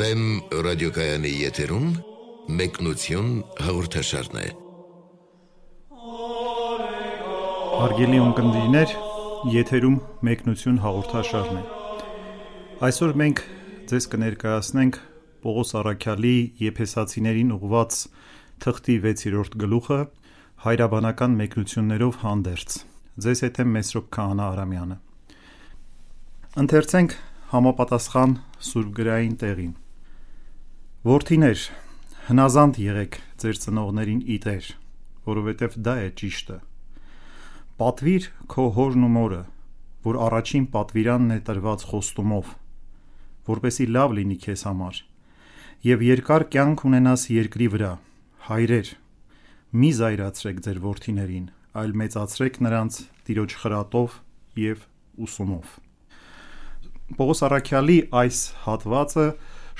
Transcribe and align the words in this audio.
Վեմ 0.00 0.20
ռադիոկայանի 0.64 1.30
եթերում 1.42 1.88
մեկնություն 2.56 3.26
հաղորդաշարն 3.60 4.38
է։ 4.40 4.44
Հարգելի 7.80 8.20
ունկնդիրներ, 8.26 8.94
եթերում 9.54 9.98
մեկնություն 10.28 10.78
հաղորդաշարն 10.84 11.58
է։ 11.60 11.64
Այսօր 12.88 13.12
մենք 13.22 13.42
ձեզ 13.92 14.06
կներկայացնենք 14.14 15.00
Պողոս 15.44 15.74
Արաքյալի 15.82 16.32
Եփեսացիներին 16.64 17.52
ուղված 17.58 18.00
թղթի 18.64 18.96
6-րդ 19.04 19.60
գլուխը 19.66 20.00
հայրաբանական 20.64 21.36
մեկնություններով 21.42 22.18
հանդերձ։ 22.24 22.78
Ձեզ 23.26 23.44
հետ 23.50 23.62
եմ 23.66 23.76
Մեսրոպ 23.76 24.10
Քահանա 24.16 24.48
Արամյանը։ 24.54 24.98
Ընթերցենք 26.64 27.20
համապատասխան 27.52 28.36
սուրբգրային 28.70 29.38
տեղին։ 29.44 29.79
Որդիներ, 31.00 31.60
հնազանդ 32.26 32.76
եղեք 32.76 33.14
ձեր 33.40 33.58
ծնողներին 33.60 34.18
ի 34.20 34.34
Տեր, 34.44 34.66
որովհետև 35.24 35.76
դա 35.80 35.92
է 35.96 36.08
ճիշտը։ 36.20 36.56
Պատվիր 37.80 38.26
քո 38.52 38.64
հորն 38.76 39.06
ու 39.06 39.08
մորը, 39.14 39.38
որ 40.04 40.18
առաջին 40.26 40.66
պատվիրանն 40.74 41.32
է 41.32 41.38
տրված 41.46 41.84
խոստումով, 41.88 42.50
որպեսի 43.48 43.86
լավ 43.96 44.12
լինի 44.18 44.36
քեզ 44.44 44.64
համար, 44.68 44.98
եւ 45.88 46.04
երկար 46.04 46.44
կյանք 46.52 46.84
ունենաս 46.90 47.24
երկրի 47.32 47.68
վրա։ 47.80 47.92
Հայրեր, 48.50 48.90
մի 49.80 49.90
զայրացրեք 50.00 50.60
ձեր 50.68 50.82
որդիներին, 50.84 51.46
այլ 51.80 51.96
մեծացրեք 51.96 52.60
նրանց 52.68 53.00
Տիրոջ 53.24 53.56
խրատով 53.62 54.18
եւ 54.68 54.84
ուսումով։ 55.16 55.72
Պողոս 57.16 57.42
Արաքյալի 57.48 57.98
այս 58.20 58.42
հատվածը 58.68 59.26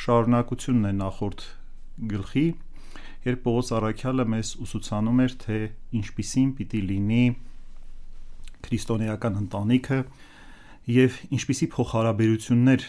շարունակությունն 0.01 0.89
է 0.89 0.93
նախորդ 0.97 1.43
գլխի, 2.11 2.47
երբ 3.27 3.41
Պողոս 3.45 3.73
Արաքյալը 3.77 4.25
մեզ 4.33 4.53
ուսուցանում 4.65 5.19
էր, 5.25 5.34
թե 5.45 5.59
ինչպիսին 6.01 6.53
պիտի 6.61 6.81
լինի 6.91 7.25
քրիստոնեական 8.65 9.37
ընտանիքը 9.41 9.98
եւ 10.95 11.19
ինչպիսի 11.37 11.69
փոխհարաբերություններ 11.75 12.87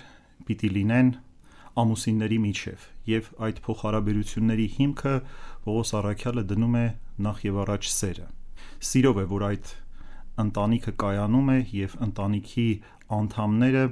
պիտի 0.48 0.70
լինեն 0.78 1.12
ամուսինների 1.82 2.40
միջև 2.46 2.88
եւ 3.12 3.28
այդ 3.48 3.60
փոխհարաբերությունների 3.66 4.68
հիմքը 4.78 5.14
Պողոս 5.68 5.94
Արաքյալը 6.00 6.44
դնում 6.52 6.80
է 6.80 6.86
նախ 7.28 7.44
եւ 7.48 7.60
առաջ 7.66 7.92
սերը։ 7.92 8.26
Սիրով 8.92 9.22
է, 9.22 9.26
որ 9.32 9.46
այդ 9.52 9.72
ընտանիքը 10.42 10.94
կայանում 11.04 11.52
է 11.52 11.60
եւ 11.76 11.96
ընտանիքի 12.08 12.68
անդամները 13.20 13.86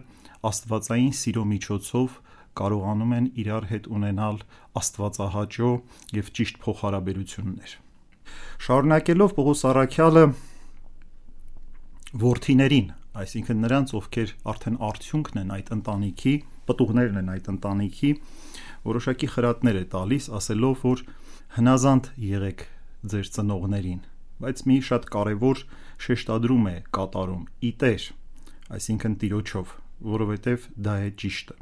աստվածային 0.49 1.15
սիրո 1.19 1.45
միջոցով 1.49 2.17
կարողանում 2.59 3.13
են 3.19 3.27
իրար 3.43 3.67
հետ 3.69 3.89
ունենալ 3.99 4.41
աստվածահաճո 4.79 5.71
եւ 6.19 6.31
ճիշտ 6.39 6.61
փոխհարաբերություններ։ 6.63 7.75
Շարունակելով 8.65 9.35
Պողոս 9.37 9.61
Արաքյալը 9.69 10.23
worthinerin, 12.23 12.91
այսինքն 13.19 13.63
նրանց, 13.65 13.93
ովքեր 13.99 14.33
արդեն 14.53 14.77
արդյունքն 14.89 15.39
են 15.43 15.53
այդ 15.55 15.71
ընտանիքի, 15.75 16.33
պտուղներն 16.69 17.19
են 17.21 17.31
այդ 17.35 17.49
ընտանիքի, 17.53 18.11
որոշակի 18.89 19.29
խրատներ 19.33 19.79
է 19.79 19.85
տալիս, 19.93 20.29
ասելով, 20.39 20.83
որ 20.89 21.03
հնազանդ 21.59 22.11
եղեք 22.29 22.65
ձեր 23.13 23.31
ծնողներին, 23.35 24.01
բայց 24.43 24.63
մի 24.69 24.77
շատ 24.89 25.09
կարևոր 25.15 25.63
շեշտադրում 26.05 26.67
է 26.69 26.75
կատարում՝ 26.97 27.47
ի 27.69 27.71
տեր, 27.83 28.03
այսինքն 28.79 29.17
տիրոջով, 29.23 29.73
որովհետև 30.13 30.69
դա 30.89 30.95
է 31.05 31.09
ճիշտը։ 31.23 31.55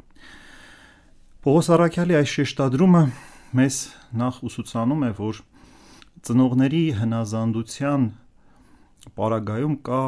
Պողոս 1.38 1.68
Արաքյալի 1.70 2.16
այս 2.18 2.30
շեշտադրումը 2.34 3.00
մեզ 3.54 3.76
նախ 4.18 4.38
ուսուցանում 4.48 5.02
է, 5.06 5.10
որ 5.14 5.36
ծնողների 6.26 6.80
հնազանդության 6.98 8.06
պարագայում 9.20 9.76
կա 9.86 10.00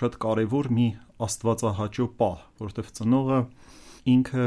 շատ 0.00 0.16
կարևոր 0.24 0.68
մի 0.74 0.86
աստվածահաճո 1.26 2.06
պահ, 2.18 2.40
որովհետև 2.64 2.90
ծնողը 2.98 3.38
ինքը 4.14 4.46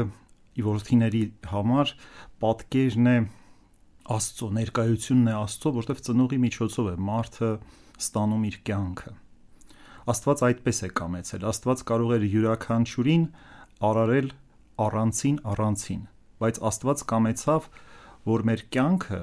որդիների 0.66 1.22
համար 1.56 1.92
պատկերն 2.44 3.08
է 3.12 3.14
Աստծո 4.16 4.48
ներկայությունն 4.58 5.30
է 5.32 5.36
Աստծո, 5.38 5.72
որովհետև 5.78 6.02
ծնողի 6.10 6.40
միջոցով 6.44 6.90
է 6.90 6.94
մարդը 7.06 7.48
ստանում 7.96 8.44
իր 8.50 8.58
կյանքը։ 8.68 9.14
Աստված 10.12 10.44
այդպես 10.50 10.82
է 10.84 10.92
կամեցել։ 11.00 11.48
Աստված 11.54 11.86
կարող 11.92 12.12
էր 12.20 12.28
յուրաքանչյուրին 12.36 13.24
արարել 13.88 14.30
առանցին 14.86 15.40
առանցին, 15.56 16.04
բայց 16.42 16.60
Աստված 16.70 17.04
կամեցավ, 17.12 17.68
որ 18.26 18.44
մեր 18.50 18.64
կյանքը 18.76 19.20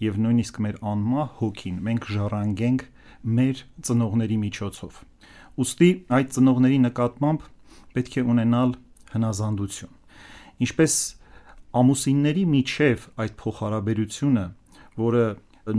եւ 0.00 0.18
նույնիսկ 0.24 0.60
մեր 0.64 0.76
անմահ 0.90 1.30
հոգին 1.40 1.80
մենք 1.86 2.08
ժառանգենք 2.16 2.84
մեր 3.40 3.62
ծնողների 3.86 4.38
միջոցով։ 4.44 5.00
Ոստի 5.60 5.90
այդ 6.16 6.34
ծնողների 6.36 6.78
նկատմամբ 6.86 7.46
պետք 7.96 8.16
է 8.20 8.24
ունենալ 8.32 8.74
հնազանդություն։ 9.12 9.96
Ինչպես 10.64 10.94
ամուսինների 11.80 12.44
միջև 12.54 13.06
այդ 13.24 13.34
փոխհարաբերությունը, 13.40 14.44
որը 15.00 15.24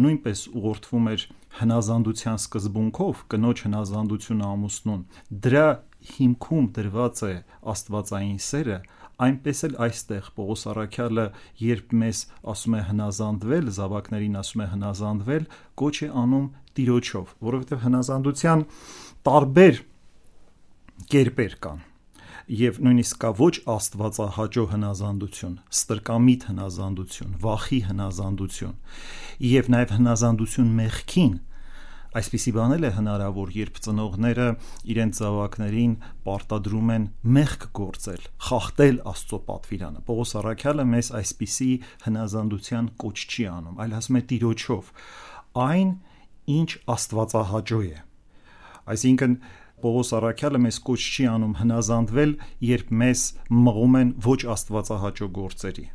նույնպես 0.02 0.44
ուղղորդվում 0.52 1.08
էր 1.12 1.24
հնազանդության 1.62 2.38
սկզբունքով, 2.42 3.24
կնոջ 3.32 3.64
հնազանդությունը 3.66 4.46
ամուսնուն, 4.52 5.02
դրա 5.46 5.66
հիմքում 6.12 6.70
դրված 6.78 7.24
է 7.28 7.34
աստվածային 7.74 8.40
սերը, 8.46 8.78
այնպես 9.28 9.62
էլ 9.68 9.78
այստեղ 9.86 10.32
Պողոս 10.38 10.66
Արաքյալը, 10.72 11.26
երբ 11.62 11.94
մեզ 12.02 12.24
ասում 12.54 12.76
է 12.78 12.82
հնազանդվել, 12.90 13.70
զավակներին 13.78 14.40
ասում 14.42 14.64
է 14.66 14.68
հնազանդվել, 14.72 15.46
կոչ 15.82 15.96
է 16.02 16.10
անում 16.24 16.50
տիրոջով, 16.80 17.38
որովհետև 17.52 17.86
հնազանդության 17.86 18.66
տարբեր 19.28 19.80
կերպեր 21.12 21.56
կան 21.66 21.88
եւ 22.52 22.80
նույնիսկ 22.84 23.20
կա 23.22 23.30
ոչ 23.38 23.54
աստվածահաճո 23.72 24.64
հնազանդություն, 24.72 25.54
ստրկամիտ 25.72 26.42
հնազանդություն, 26.50 27.36
վախի 27.46 27.80
հնազանդություն 27.88 28.74
եւ 29.52 29.70
նաեւ 29.72 29.94
հնազանդություն 29.96 30.74
մեղքին 30.82 31.36
Այսպիսի 32.12 32.52
բան 32.52 32.74
էլ 32.76 32.86
է 32.88 32.90
հնարավոր, 32.98 33.52
երբ 33.56 33.78
ծնողները 33.86 34.46
իրենց 34.92 35.20
զավակներին 35.22 35.92
պարտադրում 36.26 36.90
են 36.92 37.06
մեղք 37.38 37.62
գործել, 37.80 38.26
խախտել 38.48 38.98
Աստծո 39.12 39.40
պատվիրանը։ 39.48 40.04
Պողոս 40.10 40.34
Արաքյալը 40.42 40.86
մեզ 40.92 41.12
այսպիսի 41.22 41.70
հնազանդության 42.04 42.90
կոչ 43.00 43.16
չի 43.32 43.46
անում, 43.52 43.80
այլ 43.86 43.96
ասում 44.02 44.20
է 44.20 44.24
Տիրոջով 44.32 44.92
այն, 45.72 45.96
ինչ 46.52 46.70
Աստվածահաճո 46.92 47.80
է։ 47.88 47.98
Այսինքն 48.92 49.40
Պողոս 49.82 50.12
Արաքյալը 50.20 50.60
մեզ 50.68 50.78
կոչ 50.92 51.00
չի 51.02 51.24
անում 51.32 51.54
հնազանդվել, 51.62 52.34
երբ 52.68 52.92
մեզ 53.02 53.24
մղում 53.56 53.96
են 54.02 54.12
ոչ 54.28 54.40
աստվածահաճո 54.52 55.28
գործերի, 55.40 55.86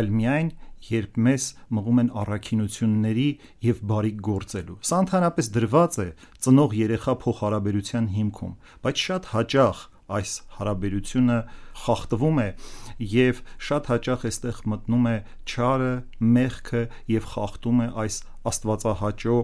այլ 0.00 0.10
միայն 0.16 0.48
երբ 0.88 1.18
մեզ 1.26 1.46
մղում 1.76 2.00
են 2.02 2.10
առաքինությունների 2.22 3.28
եւ 3.66 3.80
բարիք 3.90 4.20
գործելու։ 4.30 4.76
Սա 4.90 5.00
ընդհանրապես 5.04 5.50
դրված 5.56 5.98
է 6.00 6.08
ծնող 6.46 6.76
երեխա 6.80 7.14
փոխհարաբերության 7.24 8.06
հիմքում, 8.16 8.54
բայց 8.86 9.04
շատ 9.10 9.28
հաճախ 9.34 9.82
այս 10.10 10.32
հարաբերությունը 10.58 11.38
խախտվում 11.84 12.40
է 12.44 12.48
եւ 13.10 13.42
շատ 13.68 13.90
հաճախ 13.92 14.24
այստեղ 14.30 14.62
մտնում 14.72 15.06
է 15.10 15.16
չարը, 15.46 15.92
մեղքը 16.38 16.82
եւ 17.14 17.28
խախտում 17.34 17.84
է 17.84 17.88
այս 18.04 18.16
աստվածահաճո 18.50 19.38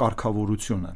կարգավորությունը 0.00 0.92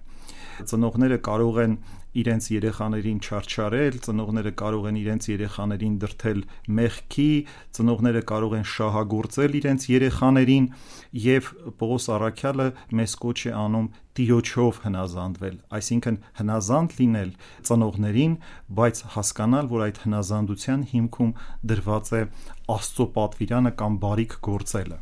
ծնողները 0.70 1.18
կարող 1.28 1.60
են 1.64 1.76
իրենց 2.14 2.46
երեխաներին 2.54 3.18
չարչարել, 3.26 3.96
ծնողները 4.06 4.52
կարող 4.60 4.84
են 4.90 4.98
իրենց 5.00 5.26
երեխաներին 5.32 5.94
դրթել 6.04 6.40
մեղքի, 6.78 7.30
ծնողները 7.74 8.22
կարող 8.30 8.52
են 8.58 8.66
շահագործել 8.74 9.56
իրենց 9.60 9.86
երեխաներին 9.90 10.68
եւ 11.24 11.50
Պողոս 11.80 12.06
Արաքյալը 12.14 12.68
մեզ 13.00 13.16
կոչ 13.24 13.38
է 13.50 13.52
անում 13.64 13.88
տիրոջով 14.14 14.78
հնազանդվել, 14.84 15.56
այսինքն 15.74 16.18
հնազանդ 16.38 16.94
լինել 17.00 17.32
ծնողներին, 17.66 18.36
բայց 18.78 19.00
հասկանալ, 19.14 19.70
որ 19.74 19.84
այդ 19.88 19.98
հնազանդության 20.04 20.86
հիմքում 20.94 21.34
դրված 21.74 22.12
է 22.14 22.22
Աստծո 22.78 23.08
պատվիրանը 23.18 23.74
կամ 23.82 23.98
բարիք 24.06 24.38
գործելը։ 24.46 25.00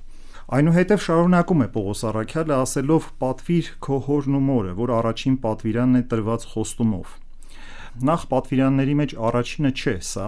Այնուհետև 0.52 1.00
շարունակում 1.00 1.62
է 1.64 1.66
Պողոս 1.72 2.00
Արաքյալը 2.10 2.56
ասելով. 2.60 3.04
«Պատվիր 3.22 3.68
քո 3.86 3.96
հորն 4.04 4.34
ու 4.36 4.40
մորը, 4.44 4.72
որ 4.76 4.90
առաջին 4.98 5.36
պատվիրանն 5.44 5.96
է 5.96 6.02
տրված 6.10 6.42
խոստումով»։ 6.50 7.14
Նախ 8.08 8.26
պատվիրանների 8.32 8.96
մեջ 9.00 9.14
առաջինը 9.28 9.70
չէ 9.72 9.94
սա, 10.08 10.26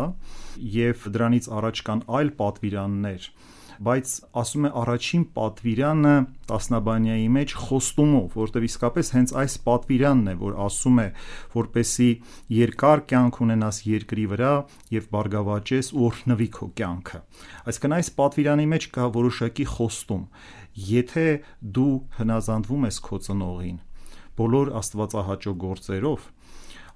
եւ 0.76 1.04
դրանից 1.16 1.48
առաջ 1.60 1.82
կան 1.90 2.00
այլ 2.20 2.32
պատվիրաններ, 2.40 3.28
բայց 3.86 4.12
ասում 4.40 4.66
է 4.68 4.70
առաջին 4.80 5.24
պատվիրանը 5.38 6.14
տասնաբանյայի 6.50 7.28
մեջ 7.36 7.54
խոստումով, 7.64 8.36
որտեղ 8.40 8.66
իսկապես 8.68 9.10
հենց 9.14 9.34
այս 9.44 9.56
պատվիրանն 9.68 10.30
է, 10.30 10.34
որ 10.44 10.58
ասում 10.64 11.00
է, 11.04 11.06
որպեսի 11.54 12.10
երկար 12.58 13.04
կյանք 13.14 13.40
ունենաս 13.44 13.80
երկրի 13.88 14.26
վրա 14.34 14.52
եւ 14.94 15.08
բարգավաճես 15.14 15.90
ու 15.94 16.04
օրհնվի 16.10 16.48
քո 16.58 16.68
կյանքը։ 16.82 17.22
Այսինքն 17.64 17.96
այս 17.98 18.12
պատվիրանի 18.20 18.68
մեջ 18.74 18.88
կա 18.94 19.08
որոշակի 19.18 19.66
խոստում։ 19.74 20.22
Եթե 20.94 21.26
դու 21.74 21.92
հնազանդվում 22.20 22.88
ես 22.90 23.02
քո 23.08 23.20
ծնողին 23.24 23.82
բոլոր 24.34 24.70
աստվածահաճո 24.80 25.52
գործերով, 25.62 26.24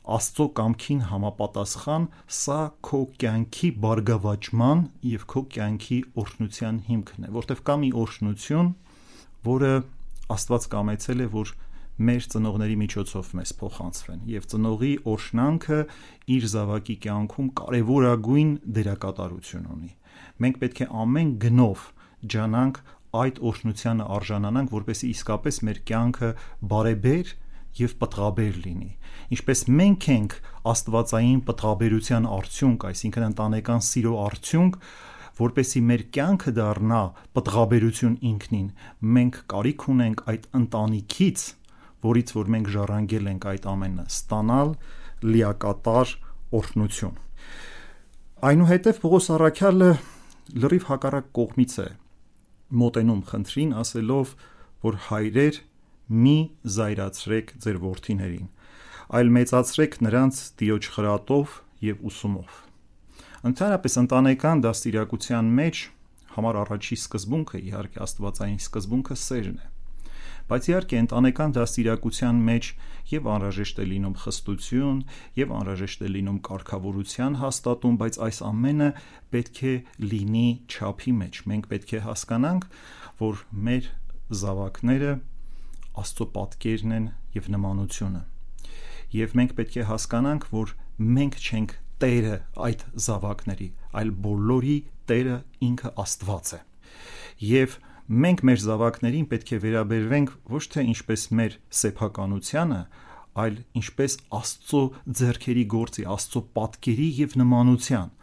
Աստծո 0.08 0.44
կամքին 0.58 1.00
համապատասխան 1.10 2.05
սա 2.38 2.58
քո 2.88 3.00
կյանքի 3.22 3.70
բարգավաճման 3.84 4.84
եւ 5.12 5.25
քո 5.32 5.43
կյանքի 5.55 5.99
օրհնության 6.22 6.78
հիմքն 6.88 7.26
է, 7.28 7.32
որտեվ 7.38 7.62
կա 7.69 7.76
մի 7.82 7.90
օրհնություն, 8.02 8.70
որը 9.49 9.72
Աստված 10.28 10.69
կամեցել 10.72 11.25
է, 11.25 11.26
որ 11.32 11.52
մեր 12.08 12.26
ծնողների 12.32 12.75
միջոցով 12.78 13.31
մեզ 13.38 13.52
փոխանցվեն 13.58 14.26
եւ 14.31 14.44
ծնողի 14.52 14.90
օրհնանքը 15.12 15.78
իր 16.34 16.44
զավակի 16.52 16.96
կյանքում 17.04 17.49
կարեւորագույն 17.61 18.52
դերակատարություն 18.78 19.64
ունի։ 19.75 19.90
Մենք 20.44 20.61
պետք 20.62 20.82
է 20.84 20.88
ամեն 21.02 21.32
գնով 21.43 21.87
ջանանք 22.34 22.81
այդ 23.19 23.40
օրհնությանը 23.50 24.06
արժանանանք, 24.19 24.72
որպեսզի 24.78 25.11
իսկապես 25.16 25.61
մեր 25.69 25.81
կյանքը 25.90 26.31
բարեբեր 26.70 27.34
եւ 27.78 27.98
պտղաբեր 28.02 28.62
լինի 28.64 28.92
ինչպես 29.28 29.62
մենք 29.68 30.06
ենք 30.14 30.34
աստվածային 30.68 31.40
պտղաբերության 31.48 32.26
արդյունք, 32.32 32.84
այսինքն 32.88 33.26
ընտանեկան 33.28 33.82
սիրո 33.88 34.12
արդյունք, 34.24 34.78
որպեսի 35.38 35.82
մեր 35.88 36.04
կյանքը 36.16 36.52
դառնա 36.58 37.00
պտղաբերություն 37.36 38.16
ինքնին, 38.30 38.68
մենք 39.18 39.38
կարիք 39.52 39.84
ունենք 39.92 40.22
այդ 40.32 40.48
ընտանիքից, 40.58 41.44
որից 42.08 42.34
որ 42.38 42.50
մենք 42.56 42.72
ժառանգել 42.78 43.30
ենք 43.32 43.46
այդ 43.52 43.68
ամենը, 43.68 44.04
ստանալ 44.08 44.74
լիակատար 45.28 46.12
օրհնություն։ 46.58 47.16
Այնուհետև 48.48 49.00
Պողոս 49.02 49.30
Արաքյալը 49.34 49.90
լրիվ 50.62 50.84
հակառակ 50.88 51.32
կողմից 51.38 51.72
է 51.84 51.88
մոտենում 52.78 53.22
խնդրին, 53.28 53.72
ասելով, 53.82 54.34
որ 54.88 54.98
հայրեր 55.08 55.58
մի 56.08 56.37
զայրացրեք 56.78 57.55
ձեր 57.64 57.81
ворթիներին, 57.84 58.49
այլ 59.19 59.32
մեծացրեք 59.38 59.99
նրանց 60.08 60.43
Տիրոջ 60.60 60.90
խրատով 60.94 61.56
եւ 61.88 62.05
ուսումով։ 62.10 62.60
Ընդհանրապես 63.49 63.99
ընտանեկան 64.02 64.62
դաստիարակության 64.69 65.50
մեջ 65.58 65.82
համար 66.38 66.60
առաջի 66.62 66.96
սկզբունքը 66.99 67.60
իհարկե 67.69 68.00
աստվածային 68.08 68.62
սկզբունքը 68.62 69.16
սերն 69.28 69.58
է 69.58 69.69
բայց 70.49 70.66
իհարկե 70.69 70.99
ընտանեկան 71.05 71.55
դաստիարակության 71.56 72.38
մեջ 72.49 72.69
եւ 73.12 73.26
անհրաժեշտ 73.32 73.81
է 73.82 73.84
լինում 73.88 74.14
խստություն 74.22 75.00
եւ 75.38 75.50
անհրաժեշտ 75.58 76.04
է 76.06 76.08
լինում 76.14 76.38
կարգավորության 76.49 77.37
հաստատում, 77.43 77.99
բայց 78.00 78.19
այս 78.28 78.38
ամենը 78.49 78.88
պետք 79.34 79.61
է 79.69 79.75
լինի 80.08 80.46
չափի 80.72 81.12
մեջ։ 81.20 81.40
Մենք 81.52 81.69
պետք 81.72 81.93
է 81.99 82.00
հասկանանք, 82.08 82.66
որ 83.20 83.44
մեր 83.69 83.90
զավակները 84.40 85.12
Աստծո 86.02 86.32
պատկերն 86.38 86.98
են 86.98 87.12
եւ 87.38 87.52
նմանությունը 87.54 88.26
եւ 89.14 89.34
մենք 89.38 89.52
պետք 89.56 89.76
է 89.80 89.84
հասկանանք, 89.88 90.46
որ 90.52 90.72
մենք 91.00 91.36
չենք 91.40 91.76
Տերը 91.98 92.34
այդ 92.62 92.82
զավակների, 93.04 93.68
այլ 93.98 94.10
բոլորի 94.24 94.76
Տերը 95.10 95.36
ինքը 95.68 95.90
Աստված 96.02 96.50
է։ 96.54 96.58
Եվ 97.48 97.76
մենք 98.24 98.42
մեր 98.48 98.60
զավակներին 98.64 99.26
պետք 99.32 99.50
է 99.56 99.58
վերաբերվենք 99.64 100.34
ոչ 100.52 100.62
թե 100.74 100.84
ինչպես 100.92 101.24
մեր 101.40 101.56
սեփականությանը, 101.80 102.82
այլ 103.38 103.58
ինչպես 103.80 104.16
Աստծո 104.38 104.82
ձեռքերի 105.18 105.64
գործի, 105.74 106.06
Աստծո 106.14 106.44
պատկերի 106.58 107.08
եւ 107.18 107.36
նմանության։ 107.42 108.14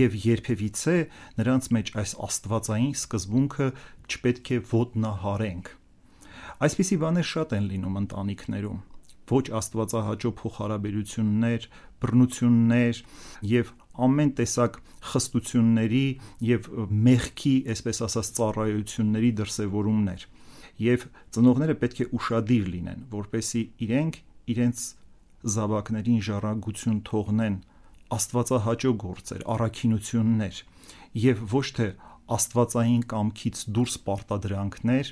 Եվ 0.00 0.16
երբևիցե 0.30 0.96
նրանց 1.40 1.68
մեջ 1.76 1.92
այս 2.00 2.16
աստվածային 2.30 2.96
սկզբունքը 3.00 3.68
չպետք 4.10 4.52
է 4.56 4.58
ոտնահարենք։ 4.70 5.74
Այսպիսի 6.60 6.96
բաներ 7.00 7.24
շատ 7.24 7.52
են 7.56 7.66
լինում 7.72 7.94
ընտանիքներում. 8.04 8.80
ոչ 9.30 9.46
աստվածահաճո 9.54 10.30
փոխհարաբերություններ, 10.40 11.66
բռնություններ 12.02 13.00
եւ 13.46 13.70
ամեն 14.06 14.32
տեսակ 14.40 14.78
խստությունների 15.10 16.06
եւ 16.48 16.68
մեղքի, 17.06 17.54
այսպես 17.74 18.02
ասած, 18.06 18.30
ծառայությունների 18.40 19.30
դրսևորումներ։ 19.40 20.26
Եվ 20.90 21.06
ծնողները 21.36 21.76
պետք 21.80 22.00
է 22.00 22.06
ուրախadir 22.18 22.68
լինեն, 22.74 23.00
որպեսի 23.14 23.62
իրենք 23.86 24.20
իրենց 24.50 24.84
զավակներին 25.54 26.20
ժառանգություն 26.26 27.00
թողնեն 27.08 27.56
աստվածահաճո 28.20 28.92
գործեր, 29.04 29.42
առաքինություններ 29.54 30.62
եւ 31.24 31.44
ոչ 31.54 31.66
թե 31.78 31.86
աստվածային 32.34 33.04
կամքից 33.10 33.62
դուրս 33.76 33.94
պարտադրանքներ 34.06 35.10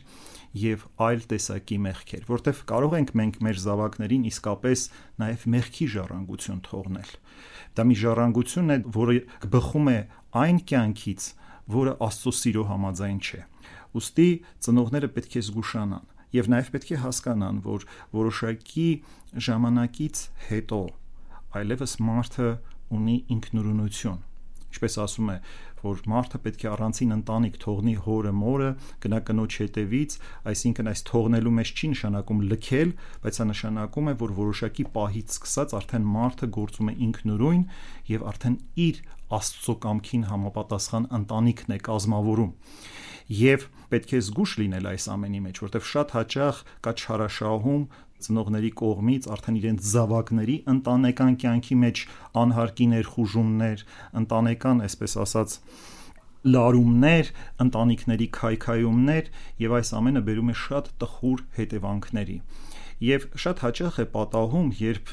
եւ 0.58 0.84
այլ 1.04 1.24
տեսակի 1.32 1.78
մեղքեր, 1.84 2.22
որտեվ 2.28 2.60
կարող 2.70 2.94
ենք 2.98 3.10
մենք 3.20 3.38
մեր 3.46 3.58
զավակներին 3.64 4.26
իսկապես 4.30 4.84
նաեւ 5.22 5.46
մեղքի 5.54 5.88
ժառանգություն 5.94 6.60
թողնել։ 6.68 7.10
Դա 7.78 7.86
մի 7.88 7.96
ժառանգություն 8.02 8.74
է, 8.74 8.78
որը 8.98 9.16
բխում 9.54 9.90
է 9.92 9.98
այն 10.42 10.60
կյանքից, 10.72 11.26
որը 11.78 11.96
Աստծո 12.08 12.32
սիրո 12.38 12.64
համաձայն 12.68 13.18
չէ։ 13.28 13.42
Ոստի 13.98 14.28
ծնողները 14.64 15.10
պետք 15.18 15.36
է 15.38 15.42
զգուշանան 15.48 16.08
եւ 16.38 16.48
նաեւ 16.52 16.70
պետք 16.74 16.90
է 16.92 17.02
հասկանան, 17.04 17.60
որ 17.64 17.84
որոշակի 18.18 18.88
ժամանակից 19.48 20.24
հետո 20.48 20.80
այլևս 21.58 21.94
մարդը 22.08 22.48
ունի 22.98 23.16
ինքնուրույնություն 23.36 24.24
ինչպես 24.68 24.96
ասում 25.04 25.30
է 25.32 25.36
որ 25.82 26.02
մարդը 26.12 26.40
պետք 26.44 26.64
է 26.64 26.70
առանցին 26.72 27.14
ընտանիք 27.18 27.58
թողնի 27.64 27.94
հորը 28.06 28.32
մորը, 28.38 28.70
գնա 29.04 29.20
կնոջ 29.28 29.58
հետևից, 29.62 30.16
այսինքն 30.52 30.90
այս 30.92 31.04
թողնելու 31.08 31.54
մեջ 31.58 31.72
չի 31.78 31.90
նշանակում 31.92 32.42
լքել, 32.52 32.90
բայց 33.24 33.38
դա 33.38 33.46
նշանակում 33.52 34.08
է, 34.08 34.14
որ 34.22 34.34
որոշակի 34.38 34.88
պահից 34.98 35.36
սկսած 35.38 35.76
արդեն 35.78 36.08
մարդը 36.18 36.50
գործում 36.58 36.88
է 36.88 36.94
ինքնուրույն 37.08 37.62
եւ 38.08 38.26
արդեն 38.32 38.58
իր 38.88 39.06
Աստծո 39.28 39.74
կամքին 39.84 40.22
համապատասխան 40.24 41.06
ընտանիքն 41.18 41.74
է 41.74 41.76
կազմավորում 41.84 42.52
եւ 43.28 43.66
պետք 43.92 44.12
է 44.16 44.20
զգուշ 44.24 44.52
լինել 44.62 44.86
այս 44.88 45.06
ամենի 45.12 45.40
մեջ, 45.44 45.58
որտեղ 45.66 45.84
շատ 45.88 46.14
հաճախ 46.16 46.60
կա 46.86 46.92
չարաշահում 46.96 47.82
ծնողների 48.24 48.70
կողմից 48.80 49.28
արդեն 49.34 49.58
իրենց 49.58 49.88
զավակների 49.92 50.56
ընտանեկան 50.72 51.36
կյանքի 51.42 51.76
մեջ 51.82 52.02
անհարկի 52.42 52.86
ներխուժումներ, 52.92 53.84
ընտանեկան, 54.20 54.82
այսպես 54.88 55.16
ասած, 55.24 55.56
լարումներ, 56.48 57.32
ընտանիքների 57.66 58.28
քայքայումներ 58.38 59.30
եւ 59.64 59.74
այս 59.78 59.90
ամենը 59.98 60.22
բերում 60.28 60.52
է 60.52 60.56
շատ 60.62 60.92
տխուր 61.02 61.44
հետևանքների։ 61.58 62.38
Եվ 63.08 63.26
շատ 63.44 63.64
հաճախ 63.66 63.98
է 63.98 64.06
պատահում, 64.14 64.70
երբ 64.78 65.12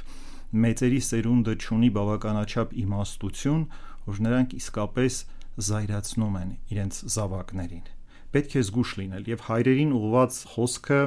մեծերի 0.66 1.02
սերունդը 1.10 1.58
ճունի 1.66 1.90
բավականաչափ 1.98 2.78
իմաստություն, 2.86 3.68
որ 4.06 4.24
նրանք 4.30 4.56
իսկապես 4.62 5.20
զայրացնում 5.66 6.40
են 6.46 6.56
իրենց 6.76 7.04
զավակներին 7.16 7.86
պետք 8.36 8.56
է 8.60 8.62
զգուշ 8.68 8.90
լինել 9.00 9.28
եւ 9.32 9.44
հայրերին 9.48 9.92
ուղված 9.96 10.38
խոսքը 10.52 10.98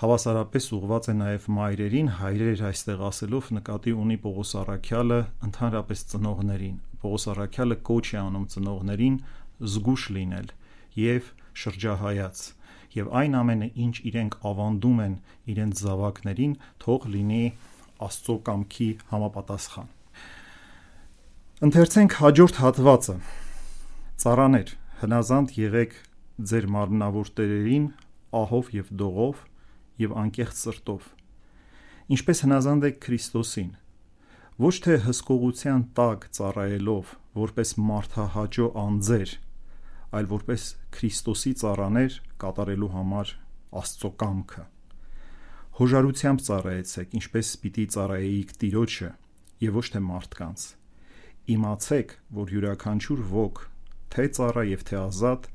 հավասարապես 0.00 0.66
ուղված 0.76 1.06
է 1.12 1.14
նաև 1.18 1.46
մայրերին, 1.52 2.06
հայրեր 2.20 2.60
այստեղ 2.70 3.00
ասելով 3.04 3.48
նկատի 3.56 3.92
ունի 4.00 4.14
Պողոս 4.22 4.52
Արաքյալը 4.60 5.18
ընդհանրապես 5.48 6.04
ծնողներին։ 6.12 6.78
Պողոս 7.02 7.26
Արաքյալը 7.34 7.76
կոչ 7.90 8.06
է 8.08 8.18
անում 8.20 8.46
ծնողներին 8.54 9.18
զգուշ 9.74 10.06
լինել 10.16 10.48
եւ 11.00 11.28
շրջահայաց 11.60 12.40
եւ 12.96 13.12
այն 13.20 13.36
ամենը, 13.40 13.68
ինչ 13.84 13.94
իրենք 14.10 14.38
ավանդում 14.50 15.02
են 15.04 15.14
իրենց 15.52 15.82
զավակներին, 15.84 16.54
թող 16.80 17.06
լինի 17.14 17.44
Աստծո 18.00 18.36
կամքի 18.48 18.88
համապատասխան։ 19.12 19.90
Ընթերցենք 21.68 22.16
հաջորդ 22.24 22.60
հատվածը։ 22.64 23.16
Ծառաներ, 24.24 24.74
հնազանդ 25.04 25.54
եղեք 25.60 25.94
ձեր 26.40 26.66
մարմնավոր 26.72 27.32
տերերին 27.36 27.86
ահով 28.40 28.74
եւ 28.80 28.92
դողով 29.04 29.44
եւ 30.02 30.14
անկեղծ 30.22 30.60
սրտով 30.60 31.06
ինչպես 32.16 32.42
հնազանդ 32.44 32.86
եք 32.88 32.98
Քրիստոսին 33.06 33.70
ոչ 34.64 34.72
թե 34.86 34.96
հսկողության 35.06 35.84
տակ 36.00 36.26
ծառայելով 36.38 37.14
որպես 37.40 37.72
մարդահաճո 37.90 38.68
անձեր 38.84 39.34
այլ 40.20 40.30
որպես 40.34 40.66
Քրիստոսի 40.98 41.52
ծառաներ 41.62 42.20
կատարելու 42.44 42.92
համար 42.96 43.34
Աստծո 43.80 44.12
կամքը 44.24 44.64
հոժարությամբ 45.80 46.46
ծառայեցեք 46.50 47.18
ինչպես 47.20 47.56
պիտի 47.64 47.88
ծառայեիք 47.94 48.54
Տիրոջը 48.64 49.10
եւ 49.64 49.76
ոչ 49.80 49.86
թե 49.94 50.06
մարդկանց 50.10 50.70
իմացեք 51.54 52.16
որ 52.40 52.56
յուրաքանչյուր 52.56 53.22
ոգ 53.30 53.62
թե 54.10 54.26
ծառա 54.36 54.64
եւ 54.66 54.82
թե 54.88 54.96
ազատ, 55.00 55.46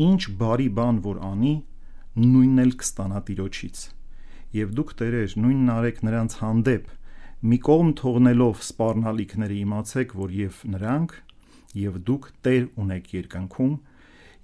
ինչ 0.00 0.20
բարի 0.40 0.68
բան 0.76 1.00
որ 1.04 1.18
անի, 1.30 1.54
նույնն 2.20 2.60
էլ 2.60 2.72
կստանա 2.80 3.20
Տիրոջից։ 3.30 3.82
Եվ 4.56 4.72
դուք 4.76 4.90
Տերեր, 5.00 5.34
նույնն 5.40 5.70
արեք 5.72 6.00
նրանց 6.04 6.34
հանդեպ, 6.40 6.88
մի 7.40 7.58
կողմ 7.64 7.92
թողնելով 8.00 8.64
սпарնալիքները 8.66 9.56
իմացեք, 9.60 10.12
որ 10.20 10.34
եւ 10.36 10.58
նրանք 10.74 11.14
եւ 11.80 11.96
դուք 12.10 12.28
Տեր 12.44 12.66
ունեք 12.84 13.08
երկնքում 13.14 13.72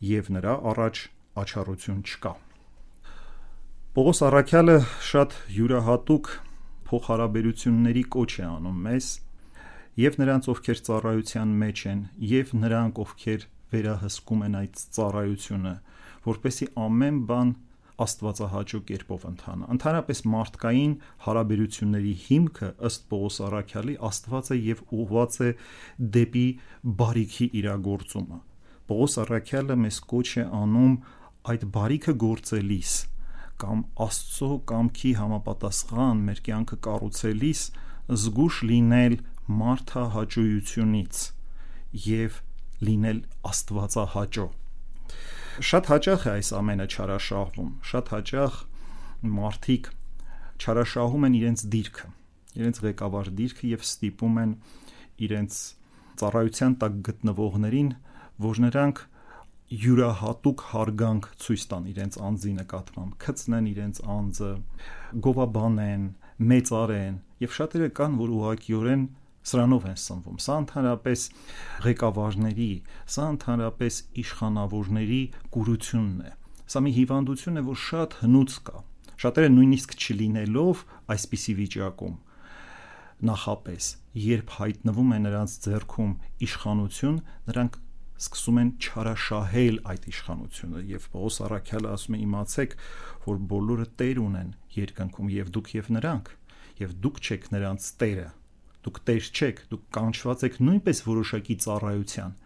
եւ 0.06 0.30
նրա 0.36 0.54
առաջ 0.72 1.02
աչառություն 1.42 2.00
չկա։ 2.06 2.32
Պողոս 3.96 4.22
Արաքյալը 4.30 4.78
շատ 5.10 5.36
յուրահատուկ 5.56 6.32
փոխհարաբերությունների 6.86 8.06
կոչ 8.16 8.30
է 8.40 8.46
անում 8.46 8.80
մեզ 8.86 9.06
եւ 10.00 10.18
նրանց 10.22 10.48
ովքեր 10.52 10.82
ծառայության 10.88 11.54
մեջ 11.60 11.84
են 11.92 12.00
եւ 12.30 12.56
նրանք 12.62 13.00
ովքեր 13.04 13.46
վերահսկում 13.72 14.42
են 14.46 14.58
այդ 14.60 14.82
ծառայությունը 14.96 15.74
որպեսի 16.26 16.68
ամեն 16.86 17.18
բան 17.30 17.54
աստվածահաճո 18.04 18.80
կերպով 18.90 19.24
ընթանա 19.30 19.68
ընդհանրապես 19.74 20.20
մարդկային 20.32 20.94
հարաբերությունների 21.26 22.12
հիմքը 22.26 22.68
ըստ 22.88 23.06
Պողոս 23.12 23.38
Արաքյալի 23.46 23.96
Աստված 24.08 24.50
է 24.52 24.58
եւ 24.66 24.82
ուղված 25.00 25.38
է 25.46 25.50
դեպի 26.16 26.46
բարիքի 27.02 27.48
իրագործումը 27.60 28.40
Պողոս 28.90 29.16
Արաքյալը 29.24 29.78
մեզ 29.86 30.00
կոչ 30.12 30.26
է 30.42 30.46
անում 30.60 30.96
այդ 31.52 31.64
բարիքը 31.78 32.16
գործելիս 32.26 32.92
կամ 33.62 33.82
Աստծո 34.06 34.50
կամքի 34.70 35.12
համապատասխան 35.22 36.22
մեր 36.28 36.42
կյանքը 36.50 36.78
կառուցելիս 36.86 37.62
զգուշ 38.26 38.58
լինել 38.70 39.16
մարդահաճույությունից 39.60 41.22
եւ 42.06 42.38
լինել 42.86 43.20
աստվածահաճո 43.50 44.46
շատ 45.56 45.88
հաճախ 45.92 46.26
է 46.26 46.30
այս 46.36 46.48
ամենը 46.60 46.86
չարաշահվում 46.92 47.68
շատ 47.90 48.10
հաճախ 48.12 48.56
մարդիկ 49.36 49.90
չարաշահում 50.60 51.26
են 51.28 51.36
իրենց 51.40 51.62
դիրքը 51.74 52.08
իրենց 52.60 52.80
ղեկավար 52.86 53.30
դիրքը 53.40 53.70
եւ 53.72 53.86
ստիպում 53.86 54.40
են 54.42 54.52
իրենց 55.26 55.60
ծառայության 56.20 56.76
տակ 56.82 56.98
գտնվողներին 57.08 57.90
որ 58.46 58.60
նրանք 58.66 59.00
յուրահատուկ 59.66 60.62
հարգանք 60.70 61.24
ցույց 61.42 61.62
տան 61.72 61.86
իրենց 61.90 62.16
անձի 62.26 62.52
նկատմամբ, 62.56 63.14
քծնեն 63.24 63.66
իրենց 63.72 63.96
անձը, 64.16 64.50
գովաբանեն, 65.26 66.04
մեծարեն, 66.52 67.16
եւ 67.42 67.56
շատերը 67.56 67.88
կան, 67.98 68.14
որ 68.20 68.34
ուղղակիորեն 68.36 69.02
սրանով 69.46 69.86
են 69.90 69.98
սնվում։ 70.02 70.38
Սա 70.46 70.58
ընդհանրապես 70.62 71.24
ղեկավարների, 71.86 72.70
սա 73.16 73.26
ընդհանրապես 73.36 74.00
իշխանավորների 74.26 75.22
կուրությունն 75.56 76.20
է։ 76.26 76.32
Սա 76.66 76.82
մի 76.86 76.92
հիվանդություն 76.96 77.60
է, 77.60 77.64
որ 77.66 77.80
շատ 77.86 78.20
հնուց 78.26 78.60
կա։ 78.66 78.84
Շատերը 79.16 79.50
նույնիսկ 79.56 79.96
չլինելով 79.96 80.86
այսպիսի 81.16 81.52
վիճակում 81.62 82.16
նախապես, 83.16 83.84
երբ 84.20 84.50
հայտնվում 84.58 85.12
է 85.16 85.18
նրանց 85.24 85.52
ձեռքում 85.64 86.10
իշխանություն, 86.46 87.14
նրանք 87.46 87.78
սկսում 88.16 88.58
են 88.60 88.72
չարաշահել 88.80 89.78
այդ 89.92 90.04
իշխանությունը 90.12 90.82
եւ 90.90 91.06
Պողոս 91.12 91.38
Արաքյալը 91.46 91.90
ասում 91.96 92.16
է 92.16 92.20
իմացեք 92.26 92.76
որ 93.26 93.40
բոլորը 93.52 93.86
տեր 94.00 94.20
ունեն 94.24 94.52
երկնքում 94.76 95.32
եւ 95.36 95.50
դուք 95.56 95.72
եւ 95.76 95.90
նրանք 95.96 96.30
եւ 96.80 96.94
դուք 97.06 97.20
չեք 97.26 97.48
նրանց 97.56 97.88
տերը 98.00 98.28
դուք 98.86 99.00
տեր 99.10 99.30
չեք, 99.36 99.62
դուք 99.72 99.86
կանչված 99.98 100.44
եք 100.50 100.60
նույնպես 100.66 101.02
որոշակի 101.06 101.56
ծառայության 101.66 102.36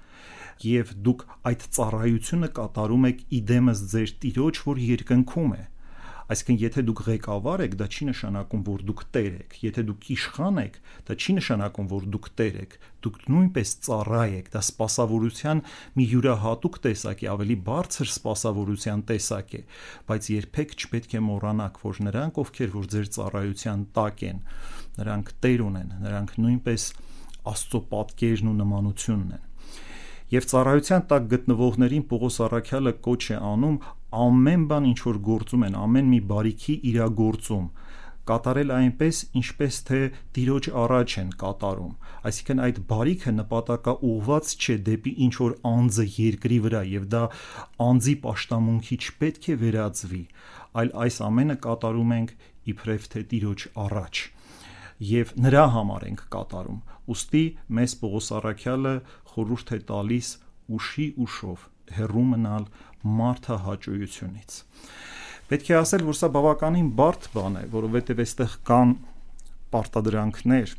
եւ 0.60 0.94
դուք 1.06 1.26
այդ 1.48 1.62
ծառայությունը 1.76 2.48
կատարում 2.56 3.04
եք 3.10 3.20
իդեմս 3.40 3.84
ձեր 3.92 4.10
տիրոջ, 4.24 4.58
որ 4.68 4.80
երկնքում 4.90 5.54
է։ 5.56 5.62
Այսինքն, 6.30 6.58
եթե 6.62 6.82
դուք 6.86 7.00
ղեկավար 7.06 7.62
եք, 7.64 7.72
դա 7.80 7.86
չի 7.90 8.04
նշանակում, 8.06 8.60
որ 8.68 8.82
դուք 8.86 9.00
տեր 9.16 9.30
եք։ 9.40 9.54
Եթե 9.66 9.82
դուք 9.88 10.04
իշխան 10.14 10.60
եք, 10.62 10.76
դա 11.08 11.16
չի 11.18 11.32
նշանակում, 11.40 11.88
որ 11.90 12.04
դուք 12.14 12.28
տեր 12.38 12.58
եք։ 12.60 12.76
Դուք 13.02 13.16
նույնպես 13.34 13.72
ծառայ 13.86 14.28
եք։ 14.36 14.50
Դա 14.54 14.62
սпасավորության 14.68 15.62
մի 15.98 16.06
յուրահատուկ 16.12 16.78
տեսակ 16.86 17.24
է, 17.26 17.28
ավելի 17.34 17.56
բարձր 17.66 18.12
սпасավորության 18.14 19.02
տեսակ 19.10 19.50
է, 19.58 19.62
բայց 20.06 20.30
երբեք 20.38 20.76
չպետք 20.78 21.18
է 21.18 21.24
մոռանաք, 21.26 21.82
որ 21.90 22.00
նրանք, 22.06 22.40
ովքեր 22.46 22.70
որ 22.78 22.86
ձեր 22.94 23.10
ծառայության 23.18 23.84
տակ 23.98 24.24
են, 24.30 24.38
նրանք 24.98 25.32
տեր 25.44 25.62
ունեն, 25.66 25.94
նրանք 26.06 26.34
նույնպես 26.44 26.88
Աստծո 27.50 27.80
պատկերն 27.90 28.50
ու 28.50 28.56
նմանությունն 28.60 29.30
են։ 29.36 29.46
Եվ 30.30 30.44
ծառայության 30.50 31.04
տակ 31.10 31.24
գտնվողներին 31.30 32.02
Պողոս 32.10 32.36
Արաքյալը 32.46 32.92
կոչ 33.06 33.22
է 33.34 33.38
անում 33.50 33.78
ամեն 34.24 34.66
բան 34.70 34.84
ինչ 34.90 35.00
որ 35.06 35.18
գործում 35.30 35.64
են, 35.66 35.78
ամեն 35.80 36.10
մի 36.10 36.20
բարիքի 36.30 36.74
իրագործում 36.90 37.66
կատարել 38.30 38.70
այնպես, 38.76 39.18
ինչպես 39.40 39.76
թե 39.88 40.00
տիրոջ 40.36 40.68
առաջ 40.82 41.14
են 41.22 41.30
կատարում։ 41.40 41.94
Այսինքն 42.30 42.62
այդ 42.66 42.80
բարիքը 42.90 43.32
նպատակա 43.40 43.94
ուղված 44.10 44.52
չէ 44.60 44.76
դեպի 44.88 45.14
ինչ 45.26 45.34
որ 45.40 45.56
անձը 45.70 46.06
երկրի 46.20 46.58
վրա 46.66 46.82
եւ 46.94 47.08
դա 47.14 47.22
անձի 47.90 48.14
աշտամունքի 48.34 49.00
չպետք 49.00 49.48
է 49.50 49.56
վերածվի, 49.64 50.24
այլ 50.82 50.92
այս 51.06 51.16
ամենը 51.30 51.56
կատարում 51.66 52.14
ենք 52.20 52.36
իբրև 52.74 53.08
թե 53.14 53.24
տիրոջ 53.34 53.66
առաջ 53.86 54.22
եւ 55.00 55.32
նրա 55.40 55.64
համար 55.74 56.06
ենք 56.10 56.22
կատարում։ 56.34 56.80
Ոստի 57.10 57.44
մեզ 57.76 57.94
Պողոս 58.00 58.26
Արաքյալը 58.40 58.94
խորհուրդ 59.32 59.72
է 59.76 59.78
տալիս 59.90 60.28
ուշի 60.76 61.06
ուշով 61.24 61.64
հերու 61.96 62.24
մնալ 62.30 62.66
մարդը 63.20 63.56
հաճույությունից։ 63.66 64.58
Պետք 65.50 65.70
է 65.70 65.76
ասել, 65.80 66.04
որ 66.06 66.16
սա 66.20 66.28
բավականին 66.36 66.90
բարդ 67.00 67.24
բան 67.34 67.56
է, 67.58 67.62
որովհետև 67.72 68.20
այստեղ 68.24 68.52
կան 68.70 68.92
պարտադրանքներ, 69.74 70.74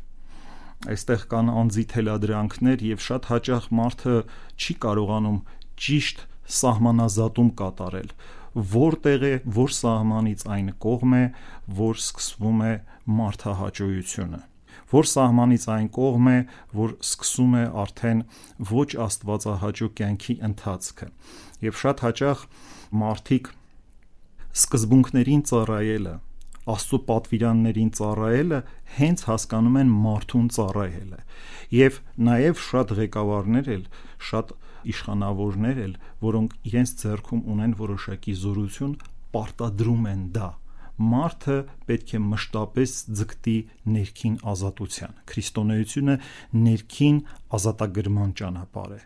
այստեղ 0.92 1.26
կան 1.32 1.50
անձի 1.62 1.84
թելադրանքներ 1.92 2.84
եւ 2.92 3.02
շատ 3.06 3.28
հաճախ 3.32 3.66
մարդը 3.78 4.14
չի 4.62 4.76
կարողանում 4.86 5.42
ճիշտ 5.82 6.24
սահմանազատում 6.62 7.50
կատարել 7.60 8.14
որտեղ 8.54 9.26
է, 9.28 9.34
որ 9.58 9.74
սահմանից 9.78 10.46
այն 10.56 10.72
կողմ 10.84 11.14
է, 11.18 11.24
որ 11.82 12.00
սկսվում 12.02 12.64
է 12.68 12.72
մարդահաճույությունը 13.20 14.42
որ 14.92 15.08
սահմանից 15.08 15.62
այն 15.72 15.86
կողմ 15.96 16.26
է, 16.28 16.38
որ 16.76 16.90
սկսում 17.00 17.54
է 17.56 17.62
արդեն 17.82 18.18
ոչ 18.72 18.88
աստվածահաճո 19.06 19.88
կյանքի 20.00 20.34
ընթացքը։ 20.48 21.08
Եվ 21.64 21.78
շատ 21.82 22.02
հաճախ 22.04 22.42
մարդիկ 23.02 23.48
սկզբունքներին 24.52 25.42
ծառայելը, 25.48 26.14
Աստծո 26.62 26.98
պատվիրաններին 27.08 27.88
ծառայելը 27.98 28.58
հենց 28.96 29.22
հասկանում 29.26 29.78
են 29.80 29.88
մարդուն 30.02 30.50
ծառայելը։ 30.56 31.16
Եվ 31.74 31.96
նաև 32.28 32.60
շատ 32.66 32.92
ղեկավարներ 32.98 33.70
էլ, 33.72 33.82
շատ 34.28 34.52
իշխանավորներ 34.92 35.84
էլ, 35.86 35.94
որոնք 36.24 36.56
իրենց 36.72 36.96
ձեռքում 37.02 37.46
ունեն 37.54 37.78
որոշակի 37.82 38.34
զորություն, 38.42 38.98
պարտադրում 39.32 40.10
են 40.12 40.26
դա 40.36 40.50
մարդը 41.02 41.56
պետք 41.88 42.12
է 42.16 42.20
մշտապես 42.22 42.96
ձգտի 43.18 43.56
ներքին 43.94 44.34
ազատության։ 44.52 45.16
Քրիստոնեությունը 45.30 46.16
ներքին 46.66 47.22
ազատագրման 47.58 48.36
ճանապարհ 48.42 48.92
է։ 48.98 49.00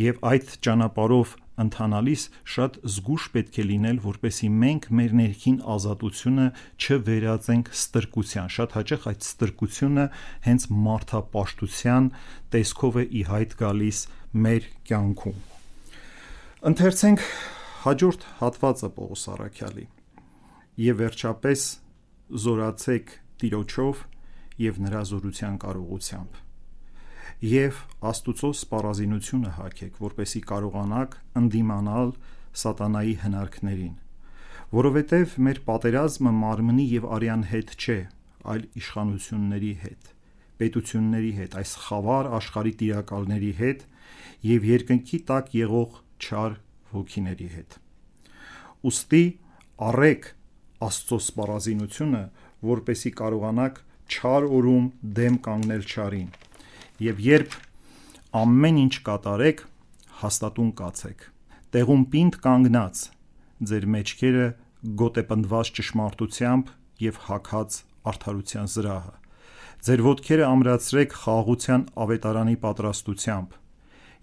Եվ 0.00 0.20
այդ 0.30 0.52
ճանապարհով 0.64 1.32
ընթանալիս 1.60 2.22
շատ 2.54 2.76
զգուշ 2.94 3.24
պետք 3.34 3.58
է 3.60 3.64
լինել, 3.70 3.98
որպեսի 4.04 4.48
մենք 4.62 4.86
մեր 4.96 5.16
ներքին 5.20 5.58
ազատությունը 5.74 6.46
չվերածենք 6.80 7.68
ստրկության։ 7.80 8.48
Շատ 8.56 8.76
հաճախ 8.78 9.04
այդ 9.10 9.26
ստրկությունը 9.28 10.06
հենց 10.46 10.66
մարդապաշտության 10.88 12.08
տեսքով 12.54 13.00
է 13.02 13.04
ի 13.20 13.22
հայտ 13.28 13.56
գալիս 13.60 13.98
մեր 14.30 14.66
կյանքում։ 14.86 15.38
Ընթերցենք 16.70 17.22
հաջորդ 17.82 18.26
հատվածը 18.38 18.90
Պողոս 18.94 19.24
Արաքյալի։ 19.32 19.86
Եվ 20.84 21.00
վերջապես 21.00 21.64
զորացեք 22.44 23.10
Տիրոջով 23.42 24.04
եւ 24.62 24.78
նրա 24.86 25.02
զորության 25.10 25.58
կարողությամբ։ 25.64 26.38
Եվ 27.50 27.82
Աստուծո 28.10 28.52
սպառազինությունը 28.60 29.52
հագեք, 29.58 29.98
որպեսի 29.98 30.42
կարողանաք 30.52 31.18
ընդդիմանալ 31.40 32.14
սատանայի 32.62 33.14
հնարքներին, 33.26 33.94
որովհետև 34.78 35.38
մեր 35.50 35.62
պատերազմը 35.66 36.32
մարմնի 36.38 36.86
եւ 36.94 37.06
արյան 37.18 37.46
հետ 37.50 37.74
չէ, 37.80 38.00
այլ 38.46 38.66
իշխանությունների 38.78 39.72
հետ, 39.82 40.10
պետությունների 40.60 41.32
հետ, 41.40 41.56
այս 41.64 41.72
խավար 41.88 42.30
աշխարհի 42.38 42.74
տիրակալների 42.84 43.54
հետ 43.64 43.88
եւ 44.50 44.66
երկնքի 44.70 45.18
տակ 45.30 45.54
եղող 45.60 46.00
չար 46.20 46.58
ոգիների 46.94 47.48
հետ։ 47.54 47.78
Ոստի 48.86 49.24
առեք 49.90 50.28
Աստծո 50.80 51.18
սպառազինությունը, 51.20 52.20
որպեսի 52.70 53.10
կարողանաք 53.20 53.80
չար 54.10 54.46
օրում 54.58 54.86
դեմ 55.18 55.36
կանգնել 55.44 55.84
չարին։ 55.90 56.30
Եվ 57.04 57.20
երբ 57.26 57.56
ամեն 58.40 58.80
ինչ 58.80 58.94
կատարեք, 59.06 59.60
հաստատուն 60.20 60.72
կացեք։ 60.80 61.26
Տեղում 61.76 62.02
պինդ 62.14 62.38
կանգնած 62.46 63.04
ձեր 63.70 63.86
մեջքերը 63.94 64.46
գոտեպնդված 65.00 65.70
ճշմարտությամբ 65.76 66.72
եւ 67.04 67.20
հակած 67.28 67.78
արդարության 68.10 68.70
զրահը։ 68.74 69.14
Ձեր 69.80 70.02
ոտքերը 70.06 70.46
ամրացրեք 70.48 71.16
խաղաղության 71.20 71.84
ավետարանի 72.04 72.56
պատրաստությամբ 72.64 73.59